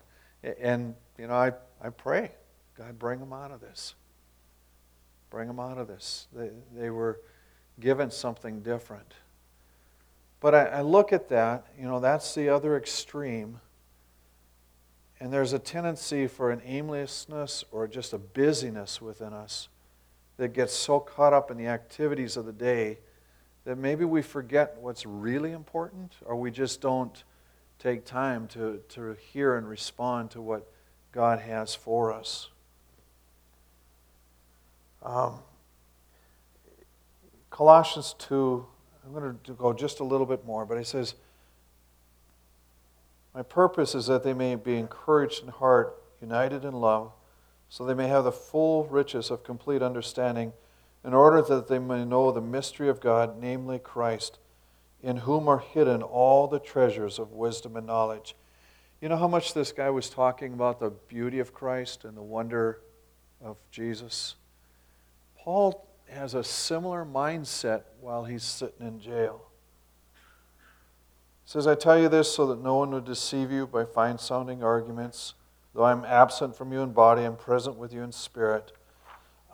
And, 0.60 0.94
you 1.18 1.26
know, 1.26 1.34
I, 1.34 1.52
I 1.82 1.90
pray, 1.90 2.30
God, 2.76 2.98
bring 2.98 3.20
them 3.20 3.32
out 3.32 3.50
of 3.50 3.60
this. 3.60 3.94
Bring 5.30 5.48
them 5.48 5.60
out 5.60 5.78
of 5.78 5.88
this. 5.88 6.26
They, 6.32 6.50
they 6.74 6.90
were 6.90 7.20
given 7.80 8.10
something 8.10 8.60
different. 8.60 9.14
But 10.40 10.54
I, 10.54 10.64
I 10.66 10.80
look 10.82 11.12
at 11.12 11.28
that, 11.30 11.66
you 11.78 11.84
know, 11.84 12.00
that's 12.00 12.34
the 12.34 12.48
other 12.48 12.76
extreme. 12.76 13.60
And 15.20 15.32
there's 15.32 15.52
a 15.52 15.58
tendency 15.58 16.28
for 16.28 16.52
an 16.52 16.62
aimlessness 16.64 17.64
or 17.72 17.88
just 17.88 18.12
a 18.12 18.18
busyness 18.18 19.02
within 19.02 19.32
us 19.32 19.68
that 20.38 20.52
gets 20.54 20.72
so 20.72 20.98
caught 21.00 21.32
up 21.32 21.50
in 21.50 21.58
the 21.58 21.66
activities 21.66 22.36
of 22.36 22.46
the 22.46 22.52
day 22.52 22.98
that 23.64 23.76
maybe 23.76 24.04
we 24.04 24.22
forget 24.22 24.76
what's 24.80 25.04
really 25.04 25.52
important 25.52 26.14
or 26.24 26.36
we 26.36 26.50
just 26.50 26.80
don't 26.80 27.24
take 27.78 28.04
time 28.04 28.46
to, 28.48 28.80
to 28.88 29.14
hear 29.32 29.56
and 29.56 29.68
respond 29.68 30.30
to 30.30 30.40
what 30.40 30.66
God 31.12 31.40
has 31.40 31.74
for 31.74 32.12
us. 32.12 32.48
Um, 35.02 35.40
Colossians 37.50 38.14
2, 38.18 38.64
I'm 39.04 39.12
going 39.12 39.38
to 39.44 39.52
go 39.52 39.72
just 39.72 40.00
a 40.00 40.04
little 40.04 40.26
bit 40.26 40.44
more, 40.46 40.64
but 40.64 40.78
it 40.78 40.86
says, 40.86 41.14
My 43.34 43.42
purpose 43.42 43.94
is 43.94 44.06
that 44.06 44.22
they 44.22 44.34
may 44.34 44.54
be 44.54 44.76
encouraged 44.76 45.42
in 45.42 45.48
heart, 45.48 46.00
united 46.20 46.64
in 46.64 46.74
love 46.74 47.12
so 47.68 47.84
they 47.84 47.94
may 47.94 48.08
have 48.08 48.24
the 48.24 48.32
full 48.32 48.84
riches 48.84 49.30
of 49.30 49.44
complete 49.44 49.82
understanding, 49.82 50.52
in 51.04 51.14
order 51.14 51.42
that 51.42 51.68
they 51.68 51.78
may 51.78 52.04
know 52.04 52.32
the 52.32 52.40
mystery 52.40 52.88
of 52.88 53.00
God, 53.00 53.40
namely 53.40 53.78
Christ, 53.78 54.38
in 55.02 55.18
whom 55.18 55.48
are 55.48 55.60
hidden 55.60 56.02
all 56.02 56.48
the 56.48 56.58
treasures 56.58 57.18
of 57.18 57.32
wisdom 57.32 57.76
and 57.76 57.86
knowledge. 57.86 58.34
You 59.00 59.08
know 59.08 59.16
how 59.16 59.28
much 59.28 59.54
this 59.54 59.70
guy 59.70 59.90
was 59.90 60.10
talking 60.10 60.52
about 60.52 60.80
the 60.80 60.90
beauty 60.90 61.38
of 61.38 61.54
Christ 61.54 62.04
and 62.04 62.16
the 62.16 62.22
wonder 62.22 62.80
of 63.42 63.56
Jesus? 63.70 64.34
Paul 65.36 65.86
has 66.08 66.34
a 66.34 66.42
similar 66.42 67.04
mindset 67.04 67.82
while 68.00 68.24
he's 68.24 68.42
sitting 68.42 68.86
in 68.86 68.98
jail. 68.98 69.42
He 71.44 71.52
says, 71.52 71.66
I 71.66 71.76
tell 71.76 71.98
you 71.98 72.08
this 72.08 72.34
so 72.34 72.46
that 72.48 72.60
no 72.60 72.76
one 72.76 72.90
would 72.90 73.04
deceive 73.04 73.52
you 73.52 73.66
by 73.66 73.84
fine 73.84 74.18
sounding 74.18 74.64
arguments 74.64 75.34
Though 75.78 75.84
I'm 75.84 76.04
absent 76.04 76.56
from 76.56 76.72
you 76.72 76.80
in 76.80 76.90
body, 76.90 77.22
I'm 77.22 77.36
present 77.36 77.76
with 77.76 77.92
you 77.92 78.02
in 78.02 78.10
spirit. 78.10 78.72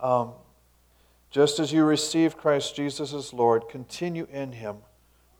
Um, 0.01 0.31
just 1.29 1.59
as 1.59 1.71
you 1.71 1.83
received 1.83 2.35
Christ 2.35 2.75
Jesus 2.75 3.13
as 3.13 3.31
Lord, 3.31 3.69
continue 3.69 4.25
in 4.31 4.53
him, 4.53 4.77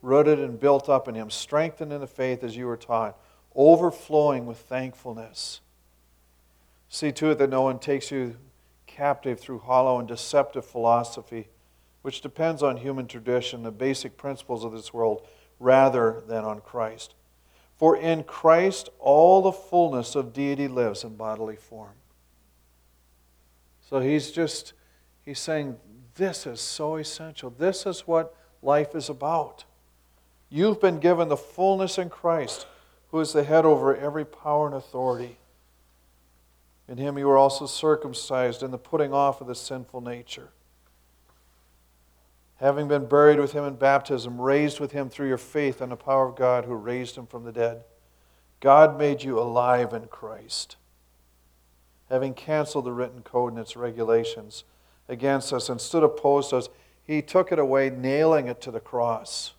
rooted 0.04 0.40
and 0.40 0.60
built 0.60 0.88
up 0.88 1.08
in 1.08 1.16
him, 1.16 1.32
strengthened 1.32 1.92
in 1.92 2.02
the 2.02 2.06
faith 2.06 2.44
as 2.44 2.56
you 2.56 2.68
were 2.68 2.78
taught, 2.78 3.18
overflowing 3.56 4.46
with 4.46 4.60
thankfulness. 4.60 5.60
See 6.88 7.12
to 7.14 7.32
it 7.32 7.40
that 7.40 7.50
no 7.50 7.64
one 7.64 7.80
takes 7.80 8.12
you 8.12 8.36
captive 8.86 9.40
through 9.40 9.62
hollow 9.62 9.98
and 9.98 10.08
deceptive 10.08 10.68
philosophy 10.68 11.48
which 12.04 12.22
depends 12.22 12.62
on 12.62 12.78
human 12.78 13.08
tradition, 13.08 13.64
the 13.64 13.72
basic 13.72 14.18
principles 14.18 14.64
of 14.64 14.72
this 14.72 14.94
world, 14.94 15.28
rather 15.60 16.22
than 16.28 16.44
on 16.44 16.62
Christ. 16.62 17.16
For 17.78 17.98
in 17.98 18.24
Christ 18.24 18.90
all 19.00 19.42
the 19.42 19.52
fullness 19.52 20.16
of 20.16 20.34
deity 20.34 20.68
lives 20.68 21.04
in 21.04 21.16
bodily 21.16 21.58
form. 21.58 21.94
So 23.90 24.00
he's 24.00 24.32
just, 24.32 24.74
he's 25.24 25.40
saying, 25.40 25.78
this 26.16 26.48
is 26.48 26.62
so 26.62 26.96
essential. 26.96 27.50
This 27.50 27.86
is 27.86 28.08
what 28.08 28.36
life 28.62 28.96
is 28.96 29.10
about. 29.10 29.66
You've 30.50 30.80
been 30.80 31.00
given 31.00 31.28
the 31.28 31.38
fullness 31.38 31.98
in 31.98 32.10
Christ, 32.10 32.66
who 33.12 33.20
is 33.20 33.34
the 33.34 33.44
head 33.44 33.66
over 33.66 33.96
every 33.96 34.26
power 34.26 34.68
and 34.68 34.76
authority. 34.76 35.38
In 36.88 36.98
him 36.98 37.18
you 37.18 37.28
were 37.28 37.38
also 37.38 37.66
circumcised 37.66 38.64
in 38.64 38.72
the 38.72 38.78
putting 38.78 39.14
off 39.14 39.42
of 39.42 39.48
the 39.48 39.56
sinful 39.56 40.02
nature. 40.02 40.50
Having 42.58 42.88
been 42.88 43.06
buried 43.06 43.40
with 43.40 43.52
him 43.52 43.66
in 43.66 43.76
baptism, 43.76 44.40
raised 44.40 44.80
with 44.80 44.92
him 44.92 45.10
through 45.10 45.28
your 45.28 45.38
faith 45.38 45.82
in 45.82 45.90
the 45.90 45.96
power 45.96 46.28
of 46.28 46.36
God 46.36 46.66
who 46.66 46.74
raised 46.74 47.18
him 47.18 47.28
from 47.28 47.44
the 47.44 47.52
dead. 47.52 47.84
God 48.60 48.98
made 48.98 49.24
you 49.24 49.40
alive 49.40 49.94
in 49.94 50.08
Christ 50.08 50.78
having 52.10 52.34
canceled 52.34 52.86
the 52.86 52.92
written 52.92 53.22
code 53.22 53.54
and 53.54 53.60
its 53.60 53.76
regulations 53.76 54.64
against 55.08 55.54
us 55.54 55.70
and 55.70 55.80
stood 55.80 56.04
opposed 56.04 56.50
to 56.50 56.58
us, 56.58 56.70
he 57.04 57.22
took 57.22 57.52
it 57.52 57.60
away, 57.60 57.90
nailing 57.90 58.48
it 58.48 58.62
to 58.62 58.72
the 58.72 58.80
cross. 58.80 59.54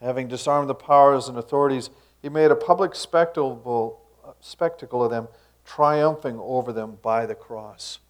Having 0.00 0.28
disarmed 0.28 0.68
the 0.68 0.74
powers 0.74 1.28
and 1.28 1.38
authorities, 1.38 1.90
he 2.20 2.28
made 2.28 2.50
a 2.50 2.56
public 2.56 2.94
spectacle, 2.94 4.02
spectacle 4.40 5.04
of 5.04 5.10
them, 5.10 5.28
triumphing 5.64 6.38
over 6.40 6.72
them 6.72 6.98
by 7.02 7.26
the 7.26 7.34
cross. 7.34 8.00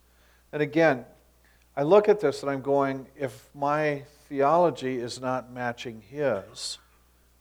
And 0.52 0.62
again, 0.62 1.04
I 1.76 1.82
look 1.82 2.08
at 2.08 2.20
this 2.20 2.42
and 2.42 2.50
I'm 2.50 2.62
going, 2.62 3.06
if 3.16 3.48
my 3.54 4.04
theology 4.28 4.98
is 4.98 5.20
not 5.20 5.52
matching 5.52 6.02
his, 6.08 6.78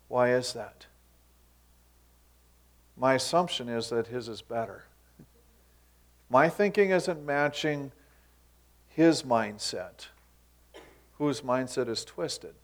why 0.07 0.33
is 0.33 0.53
that? 0.53 0.87
My 2.97 3.13
assumption 3.13 3.69
is 3.69 3.89
that 3.89 4.07
his 4.07 4.27
is 4.27 4.41
better. 4.41 4.85
My 6.29 6.49
thinking 6.49 6.89
isn't 6.89 7.23
matching 7.23 7.91
his 8.87 9.23
mindset. 9.23 10.07
Whose 11.17 11.41
mindset 11.41 11.87
is 11.87 12.03
twisted? 12.03 12.55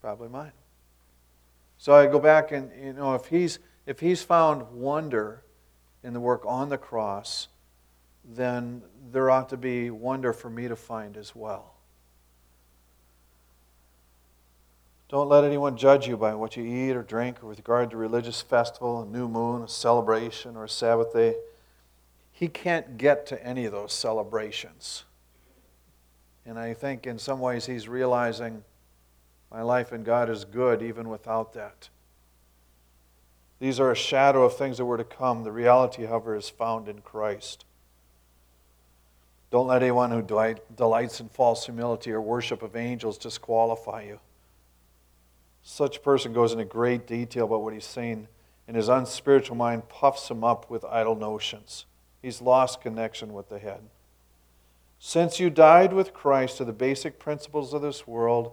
Probably 0.00 0.28
mine. 0.28 0.52
So 1.78 1.94
I 1.94 2.06
go 2.06 2.20
back 2.20 2.52
and, 2.52 2.70
you 2.80 2.92
know, 2.92 3.14
if 3.14 3.26
he's, 3.26 3.58
if 3.86 3.98
he's 3.98 4.22
found 4.22 4.70
wonder 4.70 5.42
in 6.04 6.12
the 6.12 6.20
work 6.20 6.42
on 6.46 6.68
the 6.68 6.78
cross, 6.78 7.48
then 8.24 8.82
there 9.10 9.30
ought 9.30 9.48
to 9.50 9.56
be 9.56 9.90
wonder 9.90 10.32
for 10.32 10.48
me 10.48 10.68
to 10.68 10.76
find 10.76 11.16
as 11.16 11.34
well. 11.34 11.74
Don't 15.08 15.28
let 15.28 15.44
anyone 15.44 15.76
judge 15.76 16.06
you 16.06 16.16
by 16.16 16.34
what 16.34 16.56
you 16.56 16.64
eat 16.64 16.92
or 16.92 17.02
drink 17.02 17.42
or 17.42 17.46
with 17.48 17.58
regard 17.58 17.90
to 17.90 17.96
religious 17.96 18.40
festival, 18.40 19.02
a 19.02 19.06
new 19.06 19.28
moon, 19.28 19.62
a 19.62 19.68
celebration, 19.68 20.56
or 20.56 20.64
a 20.64 20.68
Sabbath 20.68 21.12
day 21.12 21.34
he 22.42 22.48
can't 22.48 22.98
get 22.98 23.24
to 23.26 23.46
any 23.46 23.66
of 23.66 23.72
those 23.72 23.92
celebrations. 23.92 25.04
And 26.44 26.58
I 26.58 26.74
think 26.74 27.06
in 27.06 27.16
some 27.16 27.38
ways 27.38 27.66
he's 27.66 27.88
realizing 27.88 28.64
my 29.48 29.62
life 29.62 29.92
in 29.92 30.02
God 30.02 30.28
is 30.28 30.44
good 30.44 30.82
even 30.82 31.08
without 31.08 31.52
that. 31.52 31.88
These 33.60 33.78
are 33.78 33.92
a 33.92 33.94
shadow 33.94 34.42
of 34.42 34.56
things 34.56 34.78
that 34.78 34.86
were 34.86 34.96
to 34.96 35.04
come. 35.04 35.44
The 35.44 35.52
reality, 35.52 36.06
however, 36.06 36.34
is 36.34 36.48
found 36.48 36.88
in 36.88 37.00
Christ. 37.02 37.64
Don't 39.52 39.66
let 39.66 39.82
anyone 39.82 40.10
who 40.10 40.22
delights 40.22 41.20
in 41.20 41.28
false 41.28 41.66
humility 41.66 42.10
or 42.10 42.22
worship 42.22 42.62
of 42.62 42.74
angels 42.74 43.18
disqualify 43.18 44.00
you. 44.04 44.18
Such 45.62 46.02
person 46.02 46.32
goes 46.32 46.52
into 46.52 46.64
great 46.64 47.06
detail 47.06 47.44
about 47.44 47.62
what 47.62 47.74
he's 47.74 47.84
saying, 47.84 48.28
and 48.66 48.78
his 48.78 48.88
unspiritual 48.88 49.54
mind 49.54 49.90
puffs 49.90 50.30
him 50.30 50.42
up 50.42 50.70
with 50.70 50.86
idle 50.86 51.14
notions. 51.14 51.84
He's 52.22 52.40
lost 52.40 52.80
connection 52.80 53.34
with 53.34 53.50
the 53.50 53.58
head. 53.58 53.82
Since 54.98 55.38
you 55.38 55.50
died 55.50 55.92
with 55.92 56.14
Christ 56.14 56.56
to 56.56 56.64
the 56.64 56.72
basic 56.72 57.18
principles 57.18 57.74
of 57.74 57.82
this 57.82 58.06
world, 58.06 58.52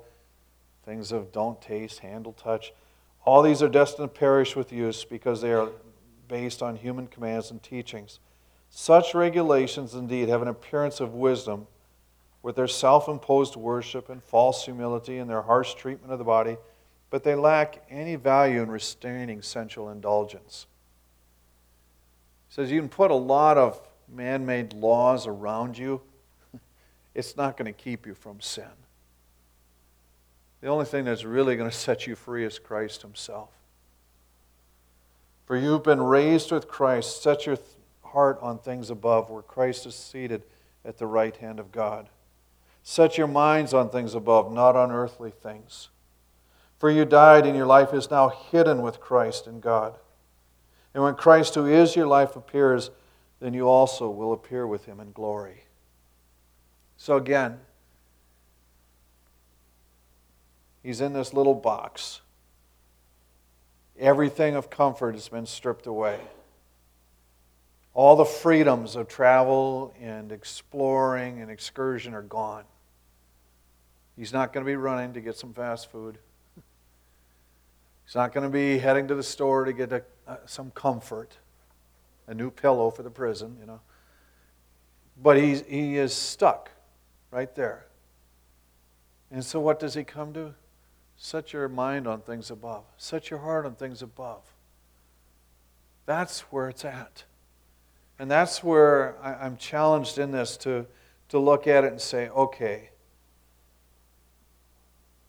things 0.84 1.14
of 1.14 1.32
don't 1.32 1.62
taste, 1.62 2.00
handle, 2.00 2.34
touch, 2.34 2.74
all 3.24 3.42
these 3.42 3.64
are 3.64 3.70
destined 3.70 4.14
to 4.14 4.20
perish 4.20 4.54
with 4.54 4.74
use 4.74 5.06
because 5.06 5.40
they 5.40 5.54
are 5.54 5.70
based 6.28 6.62
on 6.62 6.76
human 6.76 7.08
commands 7.08 7.52
and 7.52 7.64
teachings. 7.64 8.20
Such 8.70 9.14
regulations 9.14 9.96
indeed 9.96 10.30
have 10.30 10.42
an 10.42 10.48
appearance 10.48 11.00
of 11.00 11.14
wisdom 11.14 11.68
with 12.42 12.56
their 12.56 12.68
self 12.68 13.08
imposed 13.08 13.56
worship 13.56 14.10
and 14.10 14.24
false 14.24 14.66
humility 14.66 15.18
and 15.18 15.30
their 15.30 15.42
harsh 15.42 15.74
treatment 15.74 16.14
of 16.14 16.20
the 16.20 16.26
body, 16.26 16.58
but 17.10 17.24
they 17.24 17.36
lack 17.36 17.84
any 17.90 18.16
value 18.16 18.62
in 18.62 18.70
restraining 18.70 19.42
sensual 19.42 19.90
indulgence 19.90 20.68
says 22.50 22.72
you 22.72 22.80
can 22.80 22.90
put 22.90 23.12
a 23.12 23.16
lot 23.16 23.58
of 23.58 23.80
man 24.12 24.46
made 24.46 24.74
laws 24.74 25.28
around 25.28 25.78
you, 25.78 26.02
it's 27.16 27.38
not 27.38 27.56
going 27.56 27.72
to 27.72 27.80
keep 27.80 28.06
you 28.06 28.16
from 28.16 28.42
sin. 28.42 28.66
The 30.62 30.68
only 30.68 30.86
thing 30.86 31.06
that's 31.06 31.24
really 31.24 31.56
going 31.56 31.70
to 31.70 31.76
set 31.76 32.06
you 32.06 32.16
free 32.16 32.44
is 32.44 32.60
Christ 32.60 33.04
Himself. 33.04 33.50
For 35.46 35.56
you've 35.56 35.84
been 35.84 36.02
raised 36.02 36.52
with 36.52 36.68
Christ. 36.68 37.24
Set 37.24 37.46
your 37.46 37.58
heart 38.12 38.40
on 38.42 38.60
things 38.60 38.90
above, 38.90 39.30
where 39.30 39.42
Christ 39.42 39.86
is 39.86 39.96
seated 39.96 40.44
at 40.86 40.98
the 40.98 41.08
right 41.08 41.36
hand 41.36 41.60
of 41.60 41.72
God. 41.72 42.10
Set 42.84 43.18
your 43.18 43.28
minds 43.28 43.74
on 43.74 43.90
things 43.90 44.16
above, 44.16 44.52
not 44.52 44.76
on 44.76 44.92
earthly 44.92 45.32
things. 45.32 45.90
For 46.78 46.90
you 46.90 47.06
died, 47.06 47.46
and 47.46 47.56
your 47.56 47.66
life 47.66 47.94
is 47.94 48.10
now 48.10 48.30
hidden 48.30 48.82
with 48.82 49.00
Christ 49.00 49.48
in 49.48 49.60
God. 49.60 49.96
And 50.94 51.04
when 51.04 51.16
Christ, 51.16 51.56
who 51.56 51.66
is 51.66 51.96
your 51.96 52.08
life, 52.08 52.36
appears, 52.36 52.90
then 53.40 53.54
you 53.54 53.68
also 53.68 54.10
will 54.10 54.34
appear 54.34 54.66
with 54.66 54.86
him 54.86 55.00
in 55.00 55.12
glory. 55.12 55.66
So 56.98 57.16
again, 57.18 57.60
he's 60.82 61.02
in 61.02 61.14
this 61.14 61.34
little 61.34 61.54
box. 61.54 62.22
Everything 64.00 64.56
of 64.56 64.70
comfort 64.70 65.16
has 65.16 65.28
been 65.28 65.46
stripped 65.46 65.86
away. 65.86 66.20
All 67.94 68.16
the 68.16 68.26
freedoms 68.26 68.96
of 68.96 69.08
travel 69.08 69.94
and 70.00 70.32
exploring 70.32 71.42
and 71.42 71.50
excursion 71.50 72.14
are 72.14 72.22
gone. 72.22 72.64
He's 74.16 74.34
not 74.34 74.54
going 74.54 74.66
to 74.66 74.70
be 74.70 74.76
running 74.76 75.14
to 75.14 75.22
get 75.22 75.38
some 75.38 75.54
fast 75.54 75.92
food. 75.92 76.18
He's 78.06 78.16
not 78.16 78.34
going 78.34 78.44
to 78.44 78.50
be 78.50 78.80
heading 78.80 79.08
to 79.08 79.16
the 79.16 79.24
store 79.24 79.66
to 79.66 79.74
get 79.74 79.92
a, 79.94 80.04
uh, 80.28 80.38
some 80.46 80.72
comfort, 80.72 81.38
a 82.28 82.34
new 82.34 82.52
pillow 82.52 82.90
for 82.90 83.04
the 83.04 83.10
prison, 83.10 83.58
you 83.60 83.66
know. 83.66 83.82
But 85.22 85.38
he's, 85.38 85.64
he 85.68 85.98
is 85.98 86.14
stuck 86.14 86.72
right 87.32 87.54
there. 87.56 87.86
And 89.32 89.46
so, 89.46 89.60
what 89.60 89.80
does 89.80 89.94
he 89.94 90.04
come 90.04 90.34
to? 90.34 90.56
Set 91.16 91.54
your 91.54 91.68
mind 91.68 92.08
on 92.08 92.22
things 92.22 92.50
above, 92.50 92.84
set 92.98 93.30
your 93.30 93.40
heart 93.40 93.66
on 93.66 93.76
things 93.76 94.02
above. 94.02 94.42
That's 96.06 96.40
where 96.52 96.70
it's 96.70 96.84
at. 96.84 97.26
And 98.20 98.30
that's 98.30 98.62
where 98.62 99.16
I, 99.24 99.46
I'm 99.46 99.56
challenged 99.56 100.20
in 100.20 100.32
this 100.32 100.58
to, 100.58 100.86
to 101.30 101.40
look 101.40 101.66
at 101.68 101.86
it 101.86 101.92
and 101.92 102.02
say, 102.02 102.30
okay, 102.30 102.90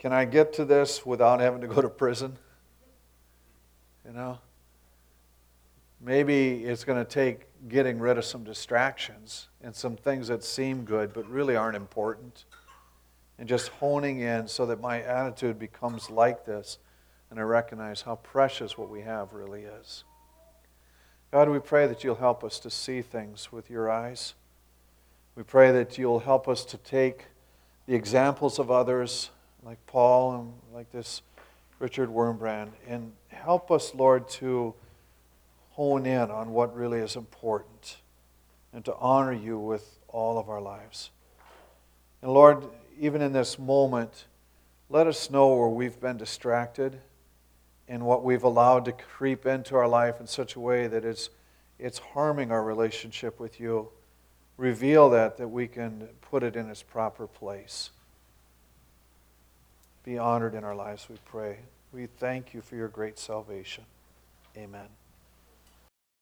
can 0.01 0.13
I 0.13 0.25
get 0.25 0.53
to 0.55 0.65
this 0.65 1.07
without 1.07 1.41
having 1.41 1.61
to 1.61 1.69
go 1.69 1.81
to 1.81 1.89
prison? 1.89 2.37
You 4.05 4.13
know? 4.13 4.39
Maybe 6.01 6.65
it's 6.65 6.83
going 6.83 6.99
to 6.99 7.09
take 7.09 7.47
getting 7.69 7.99
rid 7.99 8.17
of 8.17 8.25
some 8.25 8.43
distractions 8.43 9.49
and 9.61 9.77
some 9.77 9.97
things 9.97 10.29
that 10.29 10.43
seem 10.43 10.85
good 10.85 11.13
but 11.13 11.29
really 11.29 11.55
aren't 11.55 11.77
important. 11.77 12.47
And 13.39 13.49
just 13.49 13.69
honing 13.69 14.21
in 14.21 14.49
so 14.49 14.67
that 14.67 14.81
my 14.81 15.03
attitude 15.03 15.59
becomes 15.59 16.11
like 16.11 16.45
this 16.45 16.79
and 17.31 17.39
I 17.39 17.43
recognize 17.43 18.03
how 18.03 18.17
precious 18.17 18.77
what 18.77 18.89
we 18.89 19.03
have 19.03 19.33
really 19.33 19.63
is. 19.63 20.05
God, 21.33 21.49
we 21.49 21.61
pray 21.61 21.87
that 21.87 22.03
you'll 22.03 22.17
help 22.17 22.43
us 22.43 22.59
to 22.59 22.71
see 22.71 23.03
things 23.03 23.53
with 23.53 23.71
your 23.71 23.89
eyes. 23.89 24.35
We 25.37 25.45
pray 25.45 25.71
that 25.71 25.97
you'll 25.97 26.19
help 26.19 26.49
us 26.49 26.65
to 26.65 26.77
take 26.77 27.27
the 27.87 27.95
examples 27.95 28.59
of 28.59 28.69
others, 28.69 29.31
like 29.63 29.79
Paul 29.87 30.35
and 30.41 30.53
like 30.75 30.91
this 30.91 31.23
Richard 31.79 32.09
Wurmbrand, 32.09 32.71
and 32.89 33.13
help 33.29 33.71
us, 33.71 33.95
Lord, 33.95 34.29
to 34.31 34.75
hone 35.71 36.05
in 36.05 36.33
on 36.33 36.51
what 36.51 36.75
really 36.75 36.99
is 36.99 37.15
important 37.15 37.99
and 38.73 38.85
to 38.85 38.97
honor 38.97 39.33
you 39.33 39.57
with 39.57 40.01
all 40.09 40.37
of 40.37 40.49
our 40.49 40.61
lives. 40.61 41.11
And 42.23 42.33
Lord, 42.33 42.65
even 42.99 43.23
in 43.23 43.33
this 43.33 43.57
moment, 43.57 44.25
let 44.89 45.07
us 45.07 45.31
know 45.31 45.55
where 45.55 45.69
we've 45.69 46.01
been 46.01 46.17
distracted 46.17 47.01
and 47.91 48.07
what 48.07 48.23
we've 48.23 48.45
allowed 48.45 48.85
to 48.85 48.93
creep 48.93 49.45
into 49.45 49.75
our 49.75 49.89
life 49.89 50.21
in 50.21 50.27
such 50.29 50.55
a 50.55 50.61
way 50.61 50.87
that 50.87 51.05
it's, 51.05 51.29
it's 51.77 51.99
harming 51.99 52.53
our 52.53 52.63
relationship 52.63 53.41
with 53.41 53.59
you 53.59 53.89
reveal 54.57 55.11
that, 55.11 55.39
that 55.39 55.49
we 55.49 55.67
can 55.67 56.09
put 56.21 56.45
it 56.45 56.55
in 56.55 56.71
its 56.71 56.85
proper 56.85 57.27
place. 57.27 57.91
Be 60.05 60.19
honored 60.19 60.55
in 60.55 60.63
our 60.63 60.75
lives, 60.75 61.09
we 61.11 61.17
pray. 61.25 61.59
We 61.93 62.07
thank 62.07 62.55
you 62.55 62.61
for 62.61 62.77
your 62.77 62.89
great 62.89 63.19
salvation. 63.19 63.85
Amen. 64.57 65.00